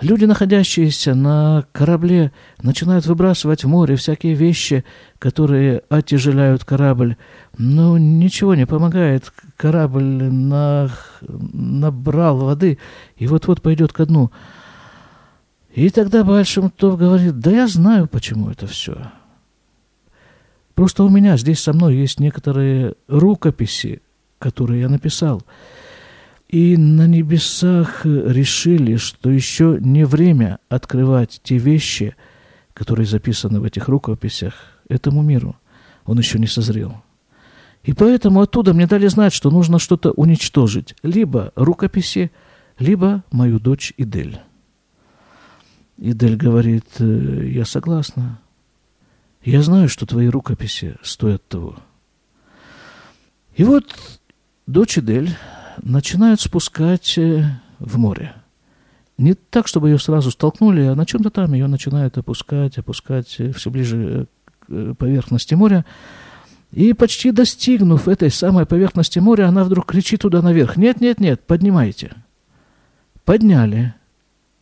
Люди, 0.00 0.26
находящиеся 0.26 1.16
на 1.16 1.64
корабле, 1.72 2.30
начинают 2.62 3.04
выбрасывать 3.06 3.64
в 3.64 3.68
море 3.68 3.96
всякие 3.96 4.34
вещи, 4.34 4.84
которые 5.18 5.82
отяжеляют 5.88 6.64
корабль. 6.64 7.16
Но 7.58 7.98
ничего 7.98 8.54
не 8.54 8.64
помогает. 8.64 9.32
Корабль 9.56 10.30
на... 10.30 10.88
набрал 11.20 12.38
воды 12.38 12.78
и 13.16 13.26
вот-вот 13.26 13.60
пойдет 13.60 13.92
ко 13.92 14.06
дну. 14.06 14.30
И 15.74 15.90
тогда 15.90 16.22
Большимтов 16.22 16.96
говорит, 16.96 17.40
да 17.40 17.50
я 17.50 17.66
знаю, 17.66 18.06
почему 18.06 18.50
это 18.50 18.68
все. 18.68 19.10
Просто 20.80 21.04
у 21.04 21.10
меня 21.10 21.36
здесь 21.36 21.60
со 21.60 21.74
мной 21.74 21.94
есть 21.94 22.20
некоторые 22.20 22.94
рукописи, 23.06 24.00
которые 24.38 24.80
я 24.80 24.88
написал. 24.88 25.42
И 26.48 26.74
на 26.78 27.06
небесах 27.06 28.06
решили, 28.06 28.96
что 28.96 29.28
еще 29.28 29.76
не 29.78 30.06
время 30.06 30.58
открывать 30.70 31.42
те 31.44 31.58
вещи, 31.58 32.16
которые 32.72 33.04
записаны 33.04 33.60
в 33.60 33.64
этих 33.64 33.88
рукописях, 33.88 34.54
этому 34.88 35.20
миру. 35.20 35.54
Он 36.06 36.16
еще 36.16 36.38
не 36.38 36.46
созрел. 36.46 37.02
И 37.82 37.92
поэтому 37.92 38.40
оттуда 38.40 38.72
мне 38.72 38.86
дали 38.86 39.06
знать, 39.08 39.34
что 39.34 39.50
нужно 39.50 39.78
что-то 39.78 40.12
уничтожить. 40.12 40.94
Либо 41.02 41.52
рукописи, 41.56 42.30
либо 42.78 43.22
мою 43.30 43.60
дочь 43.60 43.92
Идель. 43.98 44.40
Идель 45.98 46.36
говорит, 46.36 46.86
«Э, 47.00 47.46
я 47.52 47.66
согласна. 47.66 48.40
Я 49.42 49.62
знаю, 49.62 49.88
что 49.88 50.06
твои 50.06 50.28
рукописи 50.28 50.96
стоят 51.02 51.46
того. 51.48 51.76
И 53.54 53.64
вот 53.64 53.84
дочь 54.66 54.98
Идель 54.98 55.34
начинают 55.82 56.40
спускать 56.40 57.16
э, 57.16 57.44
в 57.78 57.98
море. 57.98 58.34
Не 59.16 59.34
так, 59.34 59.66
чтобы 59.66 59.90
ее 59.90 59.98
сразу 59.98 60.30
столкнули, 60.30 60.82
а 60.82 60.94
на 60.94 61.06
чем-то 61.06 61.30
там 61.30 61.52
ее 61.54 61.66
начинают 61.66 62.18
опускать, 62.18 62.78
опускать 62.78 63.36
э, 63.38 63.52
все 63.52 63.70
ближе 63.70 64.26
к 64.60 64.94
поверхности 64.94 65.54
моря. 65.54 65.84
И 66.72 66.92
почти 66.92 67.32
достигнув 67.32 68.08
этой 68.08 68.30
самой 68.30 68.66
поверхности 68.66 69.18
моря, 69.18 69.48
она 69.48 69.64
вдруг 69.64 69.86
кричит 69.86 70.20
туда 70.20 70.40
наверх. 70.40 70.76
«Нет, 70.76 71.00
нет, 71.00 71.18
нет, 71.18 71.42
поднимайте». 71.46 72.12
Подняли. 73.24 73.94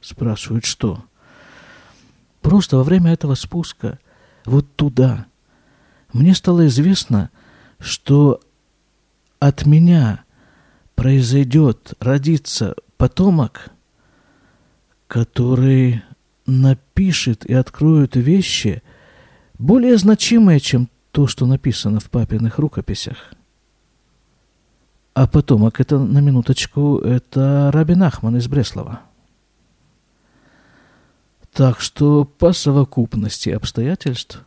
Спрашивают, 0.00 0.64
что? 0.64 1.04
Просто 2.40 2.76
во 2.76 2.84
время 2.84 3.12
этого 3.12 3.34
спуска, 3.34 3.98
вот 4.48 4.66
туда, 4.76 5.26
мне 6.12 6.34
стало 6.34 6.66
известно, 6.66 7.30
что 7.78 8.40
от 9.38 9.66
меня 9.66 10.24
произойдет, 10.94 11.94
родится 12.00 12.74
потомок, 12.96 13.70
который 15.06 16.02
напишет 16.46 17.44
и 17.44 17.54
откроет 17.54 18.16
вещи 18.16 18.82
более 19.58 19.96
значимые, 19.96 20.60
чем 20.60 20.88
то, 21.12 21.26
что 21.26 21.46
написано 21.46 22.00
в 22.00 22.10
папиных 22.10 22.58
рукописях. 22.58 23.32
А 25.14 25.26
потомок, 25.26 25.80
это 25.80 25.98
на 25.98 26.18
минуточку, 26.18 26.98
это 26.98 27.70
Рабин 27.72 28.02
Ахман 28.02 28.36
из 28.36 28.46
Бреслова. 28.48 29.00
Так 31.58 31.80
что 31.80 32.24
по 32.24 32.52
совокупности 32.52 33.50
обстоятельств 33.50 34.44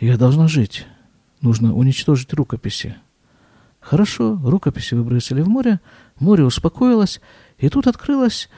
я 0.00 0.16
должна 0.16 0.48
жить. 0.48 0.86
Нужно 1.42 1.74
уничтожить 1.74 2.32
рукописи. 2.32 2.96
Хорошо, 3.78 4.40
рукописи 4.42 4.94
выбросили 4.94 5.42
в 5.42 5.48
море, 5.50 5.80
море 6.20 6.44
успокоилось, 6.44 7.20
и 7.58 7.68
тут 7.68 7.86
открылось 7.86 8.48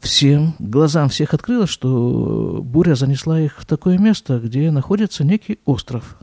всем, 0.00 0.56
глазам 0.58 1.08
всех 1.08 1.34
открылось, 1.34 1.70
что 1.70 2.60
буря 2.64 2.96
занесла 2.96 3.38
их 3.38 3.60
в 3.60 3.64
такое 3.64 3.96
место, 3.96 4.40
где 4.40 4.72
находится 4.72 5.22
некий 5.22 5.60
остров. 5.66 6.16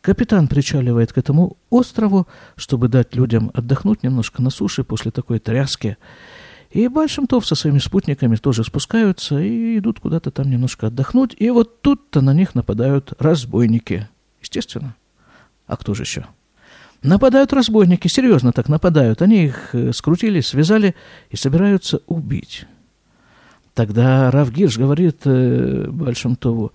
Капитан 0.00 0.46
причаливает 0.46 1.12
к 1.12 1.18
этому 1.18 1.56
острову, 1.70 2.28
чтобы 2.54 2.86
дать 2.86 3.16
людям 3.16 3.50
отдохнуть 3.52 4.04
немножко 4.04 4.40
на 4.42 4.50
суше 4.50 4.84
после 4.84 5.10
такой 5.10 5.40
тряски. 5.40 5.96
И 6.74 6.88
Большимтов 6.88 7.46
со 7.46 7.54
своими 7.54 7.78
спутниками 7.78 8.34
тоже 8.34 8.64
спускаются 8.64 9.38
и 9.38 9.78
идут 9.78 10.00
куда-то 10.00 10.32
там 10.32 10.50
немножко 10.50 10.88
отдохнуть. 10.88 11.36
И 11.38 11.48
вот 11.50 11.80
тут-то 11.82 12.20
на 12.20 12.34
них 12.34 12.56
нападают 12.56 13.12
разбойники. 13.20 14.08
Естественно. 14.42 14.96
А 15.68 15.76
кто 15.76 15.94
же 15.94 16.02
еще? 16.02 16.26
Нападают 17.00 17.52
разбойники, 17.52 18.08
серьезно 18.08 18.50
так 18.50 18.68
нападают. 18.68 19.22
Они 19.22 19.44
их 19.44 19.72
э, 19.72 19.92
скрутили, 19.92 20.40
связали 20.40 20.96
и 21.30 21.36
собираются 21.36 22.00
убить. 22.08 22.64
Тогда 23.74 24.32
Равгирш 24.32 24.76
говорит 24.76 25.20
э, 25.26 25.86
Большимтову, 25.88 26.72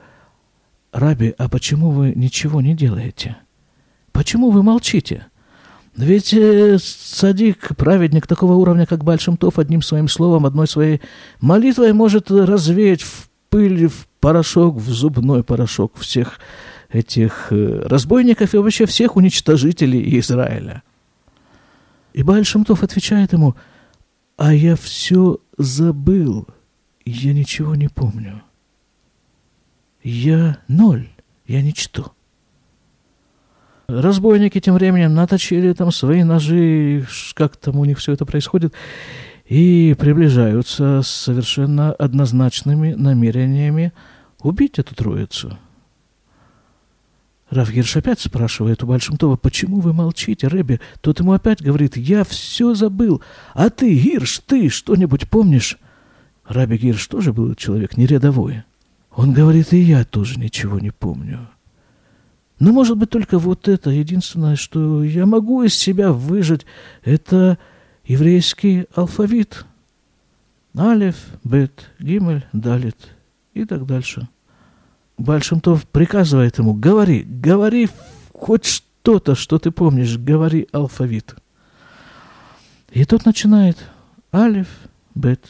«Раби, 0.93 1.35
а 1.37 1.49
почему 1.49 1.91
вы 1.91 2.13
ничего 2.15 2.61
не 2.61 2.73
делаете? 2.73 3.35
Почему 4.13 4.49
вы 4.49 4.63
молчите?» 4.63 5.27
Ведь 5.99 6.33
э, 6.33 6.77
садик, 6.79 7.75
праведник 7.75 8.25
такого 8.25 8.53
уровня, 8.53 8.85
как 8.85 9.03
Большимтов, 9.03 9.59
одним 9.59 9.81
своим 9.81 10.07
словом, 10.07 10.45
одной 10.45 10.65
своей 10.65 11.01
молитвой 11.41 11.91
может 11.91 12.31
развеять 12.31 13.01
в 13.01 13.29
пыль, 13.49 13.87
в 13.87 14.07
порошок, 14.21 14.77
в 14.77 14.89
зубной 14.89 15.43
порошок 15.43 15.97
всех 15.97 16.39
этих 16.89 17.47
э, 17.51 17.81
разбойников 17.85 18.53
и 18.53 18.57
вообще 18.57 18.85
всех 18.85 19.17
уничтожителей 19.17 20.17
Израиля. 20.19 20.83
И 22.13 22.23
Большимтов 22.23 22.81
отвечает 22.81 23.33
ему, 23.33 23.55
а 24.37 24.53
я 24.53 24.77
все 24.77 25.39
забыл, 25.57 26.47
я 27.03 27.33
ничего 27.33 27.75
не 27.75 27.89
помню. 27.89 28.41
Я 30.01 30.59
ноль, 30.69 31.09
я 31.45 31.61
ничто. 31.61 32.13
Разбойники 33.89 34.59
тем 34.59 34.75
временем 34.75 35.15
наточили 35.15 35.73
там 35.73 35.91
свои 35.91 36.23
ножи, 36.23 37.07
как 37.33 37.57
там 37.57 37.79
у 37.79 37.85
них 37.85 37.97
все 37.97 38.13
это 38.13 38.23
происходит, 38.23 38.75
и 39.47 39.95
приближаются 39.97 41.01
с 41.01 41.07
совершенно 41.07 41.91
однозначными 41.93 42.93
намерениями 42.93 43.91
убить 44.43 44.77
эту 44.77 44.93
троицу. 44.93 45.57
Равгирш 47.49 47.97
опять 47.97 48.19
спрашивает 48.19 48.83
у 48.83 48.85
Большимтова, 48.85 49.37
почему 49.37 49.79
вы 49.79 49.91
молчите, 49.91 50.47
Рэби? 50.47 50.79
Тот 51.01 51.19
ему 51.19 51.33
опять 51.33 51.63
говорит, 51.63 51.97
я 51.97 52.23
все 52.23 52.75
забыл. 52.75 53.23
А 53.55 53.71
ты, 53.71 53.91
Гирш, 53.91 54.37
ты 54.45 54.69
что-нибудь 54.69 55.27
помнишь? 55.27 55.79
Раби 56.47 56.77
Гирш 56.77 57.07
тоже 57.07 57.33
был 57.33 57.55
человек 57.55 57.97
не 57.97 58.05
рядовой. 58.05 58.61
Он 59.15 59.33
говорит, 59.33 59.73
и 59.73 59.79
я 59.79 60.05
тоже 60.05 60.39
ничего 60.39 60.77
не 60.77 60.91
помню. 60.91 61.49
Но, 62.59 62.73
может 62.73 62.97
быть, 62.97 63.09
только 63.09 63.39
вот 63.39 63.67
это 63.69 63.89
единственное, 63.89 64.57
что 64.57 65.03
я 65.03 65.25
могу 65.25 65.63
из 65.63 65.75
себя 65.75 66.11
выжать, 66.11 66.65
это 67.03 67.57
еврейский 68.05 68.85
алфавит. 68.93 69.65
Алиф, 70.77 71.15
Бет, 71.43 71.89
Гимель, 71.99 72.45
Далит 72.51 72.97
и 73.53 73.65
так 73.65 73.85
дальше. 73.85 74.27
Большимтов 75.17 75.87
приказывает 75.87 76.57
ему, 76.57 76.73
говори, 76.73 77.23
говори 77.23 77.89
хоть 78.33 78.65
что-то, 78.65 79.35
что 79.35 79.57
ты 79.57 79.71
помнишь, 79.71 80.17
говори 80.17 80.67
алфавит. 80.71 81.35
И 82.91 83.05
тот 83.05 83.25
начинает 83.25 83.77
Алиф, 84.33 84.67
Бет, 85.15 85.45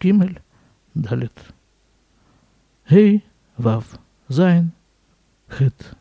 Гимель, 0.00 0.40
Далит. 0.94 1.32
Гей, 2.88 3.24
Вав, 3.56 3.84
Зайн, 4.28 4.72
Хет, 5.48 5.96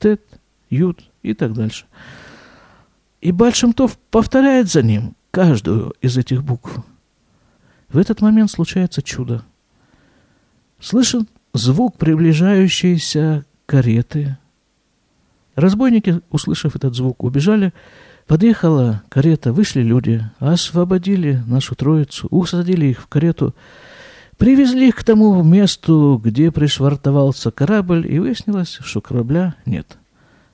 Тет, 0.00 0.22
Ют 0.70 1.04
и 1.22 1.34
так 1.34 1.52
дальше. 1.52 1.84
И 3.20 3.32
Большимтов 3.32 3.98
повторяет 4.10 4.68
за 4.68 4.82
ним 4.82 5.14
каждую 5.30 5.94
из 6.00 6.16
этих 6.16 6.42
букв. 6.42 6.78
В 7.90 7.98
этот 7.98 8.22
момент 8.22 8.50
случается 8.50 9.02
чудо. 9.02 9.44
Слышен 10.80 11.28
звук 11.52 11.98
приближающейся 11.98 13.44
кареты. 13.66 14.38
Разбойники, 15.54 16.20
услышав 16.30 16.76
этот 16.76 16.94
звук, 16.94 17.22
убежали. 17.22 17.74
Подъехала 18.26 19.02
карета, 19.10 19.52
вышли 19.52 19.82
люди, 19.82 20.24
освободили 20.38 21.42
нашу 21.46 21.74
троицу, 21.74 22.28
усадили 22.30 22.86
их 22.86 23.02
в 23.02 23.06
карету, 23.08 23.54
Привезли 24.40 24.88
их 24.88 24.96
к 24.96 25.04
тому 25.04 25.42
месту, 25.42 26.18
где 26.24 26.50
пришвартовался 26.50 27.50
корабль, 27.50 28.10
и 28.10 28.18
выяснилось, 28.18 28.78
что 28.80 29.02
корабля 29.02 29.54
нет. 29.66 29.98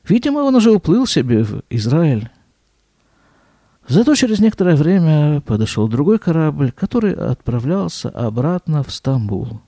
Видимо, 0.03 0.41
он 0.41 0.57
уже 0.57 0.73
уплыл 0.73 1.07
себе 1.07 1.45
в 1.45 1.63
Израиль. 1.71 2.29
Зато 3.87 4.17
через 4.17 4.41
некоторое 4.41 4.75
время 4.75 5.41
подошел 5.41 5.87
другой 5.87 6.19
корабль, 6.19 6.73
который 6.73 7.15
отправлялся 7.15 8.09
обратно 8.09 8.83
в 8.83 8.91
Стамбул. 8.91 9.61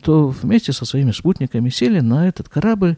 то 0.00 0.26
вместе 0.26 0.72
со 0.72 0.84
своими 0.84 1.12
спутниками 1.12 1.68
сели 1.68 2.00
на 2.00 2.26
этот 2.26 2.48
корабль 2.48 2.96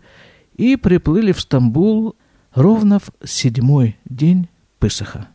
и 0.57 0.77
приплыли 0.77 1.33
в 1.33 1.43
Стамбул 1.43 2.17
ровно 2.55 3.01
в 3.01 3.11
седьмой 3.23 3.99
день 4.07 4.49
Песаха 4.79 5.29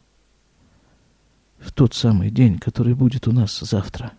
в 1.65 1.71
тот 1.71 1.93
самый 1.93 2.29
день, 2.29 2.59
который 2.59 2.93
будет 2.93 3.27
у 3.27 3.31
нас 3.31 3.59
завтра. 3.59 4.11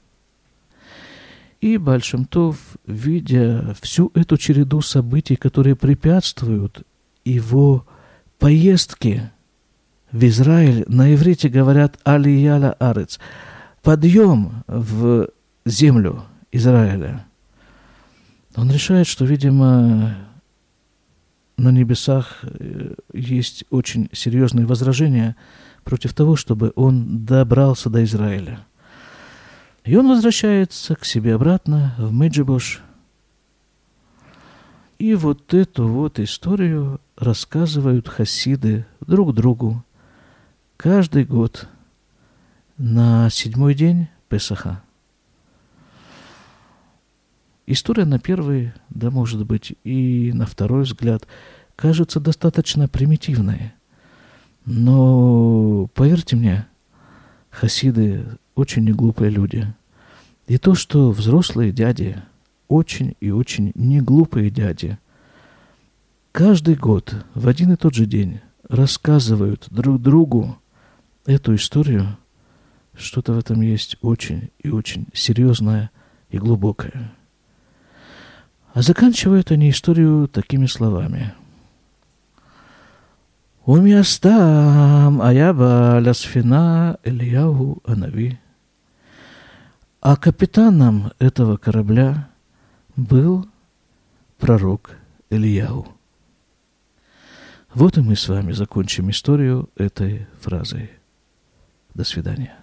И 1.61 1.79
Большимтов, 1.79 2.59
видя 2.87 3.75
всю 3.81 4.11
эту 4.15 4.37
череду 4.37 4.83
событий, 4.83 5.37
которые 5.37 5.75
препятствуют 5.77 6.83
его 7.25 7.87
поездке 8.39 9.33
в 10.13 10.23
Израиль, 10.25 10.85
на 10.89 11.15
иврите 11.15 11.49
говорят 11.49 11.99
«Алияля 12.05 12.73
Арец», 12.73 13.19
подъем 13.83 14.65
в 14.67 15.29
землю 15.65 16.25
Израиля, 16.53 17.27
он 18.55 18.71
решает, 18.71 19.07
что, 19.07 19.25
видимо, 19.25 20.17
на 21.57 21.71
небесах 21.71 22.39
э, 22.43 22.95
есть 23.13 23.65
очень 23.71 24.09
серьезные 24.13 24.67
возражения 24.67 25.37
против 25.87 26.15
того, 26.15 26.35
чтобы 26.35 26.73
он 26.75 27.25
добрался 27.25 27.89
до 27.89 28.03
Израиля. 28.03 28.67
И 29.85 29.95
он 29.95 30.09
возвращается 30.09 30.97
к 30.97 31.05
себе 31.05 31.37
обратно 31.37 31.95
в 31.97 32.13
Меджибош. 32.13 32.83
И 34.99 35.15
вот 35.15 35.55
эту 35.55 35.87
вот 35.87 36.19
историю 36.19 37.01
рассказывают 37.17 38.09
хасиды 38.09 38.85
друг 39.07 39.33
другу 39.33 39.85
каждый 40.77 41.25
год 41.25 41.69
на 42.79 43.31
седьмой 43.31 43.75
день 43.75 44.09
Песаха. 44.29 44.83
История 47.69 48.07
на 48.07 48.19
первый, 48.19 48.73
да, 48.91 49.13
может 49.13 49.47
быть, 49.47 49.77
и 49.85 50.33
на 50.35 50.47
второй 50.47 50.83
взгляд 50.83 51.29
кажется 51.77 52.19
достаточно 52.19 52.89
примитивной. 52.89 53.73
Но, 54.67 55.89
поверьте 55.95 56.35
мне, 56.35 56.67
хасиды 57.51 58.27
очень 58.57 58.85
неглупые 58.85 59.31
люди. 59.31 59.73
И 60.49 60.59
то, 60.59 60.75
что 60.75 61.13
взрослые 61.13 61.71
дяди, 61.71 62.21
очень 62.69 63.17
и 63.21 63.31
очень 63.31 63.71
неглупые 63.77 64.51
дяди, 64.51 64.99
каждый 66.33 66.75
год 66.75 67.15
в 67.35 67.47
один 67.47 67.73
и 67.73 67.77
тот 67.77 67.95
же 67.95 68.07
день 68.07 68.41
рассказывают 68.69 69.69
друг 69.71 70.03
другу 70.03 70.59
эту 71.25 71.55
историю, 71.55 72.17
что-то 72.97 73.35
в 73.35 73.39
этом 73.39 73.61
есть 73.61 73.97
очень 74.03 74.51
и 74.59 74.71
очень 74.71 75.07
серьезное 75.15 75.91
и 76.31 76.39
глубокое. 76.39 77.13
А 78.75 78.83
заканчивают 78.83 79.53
они 79.53 79.71
историю 79.71 80.27
такими 80.27 80.67
словами. 80.67 81.35
Умястам 83.67 85.21
аяба 85.21 85.99
лясфина 85.99 86.99
Ильяу 87.03 87.83
Анави. 87.85 88.39
А 90.01 90.17
капитаном 90.17 91.11
этого 91.19 91.57
корабля 91.57 92.29
был 92.95 93.49
пророк 94.39 94.97
Ильяу. 95.31 95.89
Вот 97.75 97.99
и 97.99 98.03
мы 98.03 98.15
с 98.15 98.29
вами 98.29 98.53
закончим 98.53 99.11
историю 99.11 99.69
этой 99.75 100.29
фразой. 100.41 100.93
До 101.93 102.05
свидания. 102.05 102.55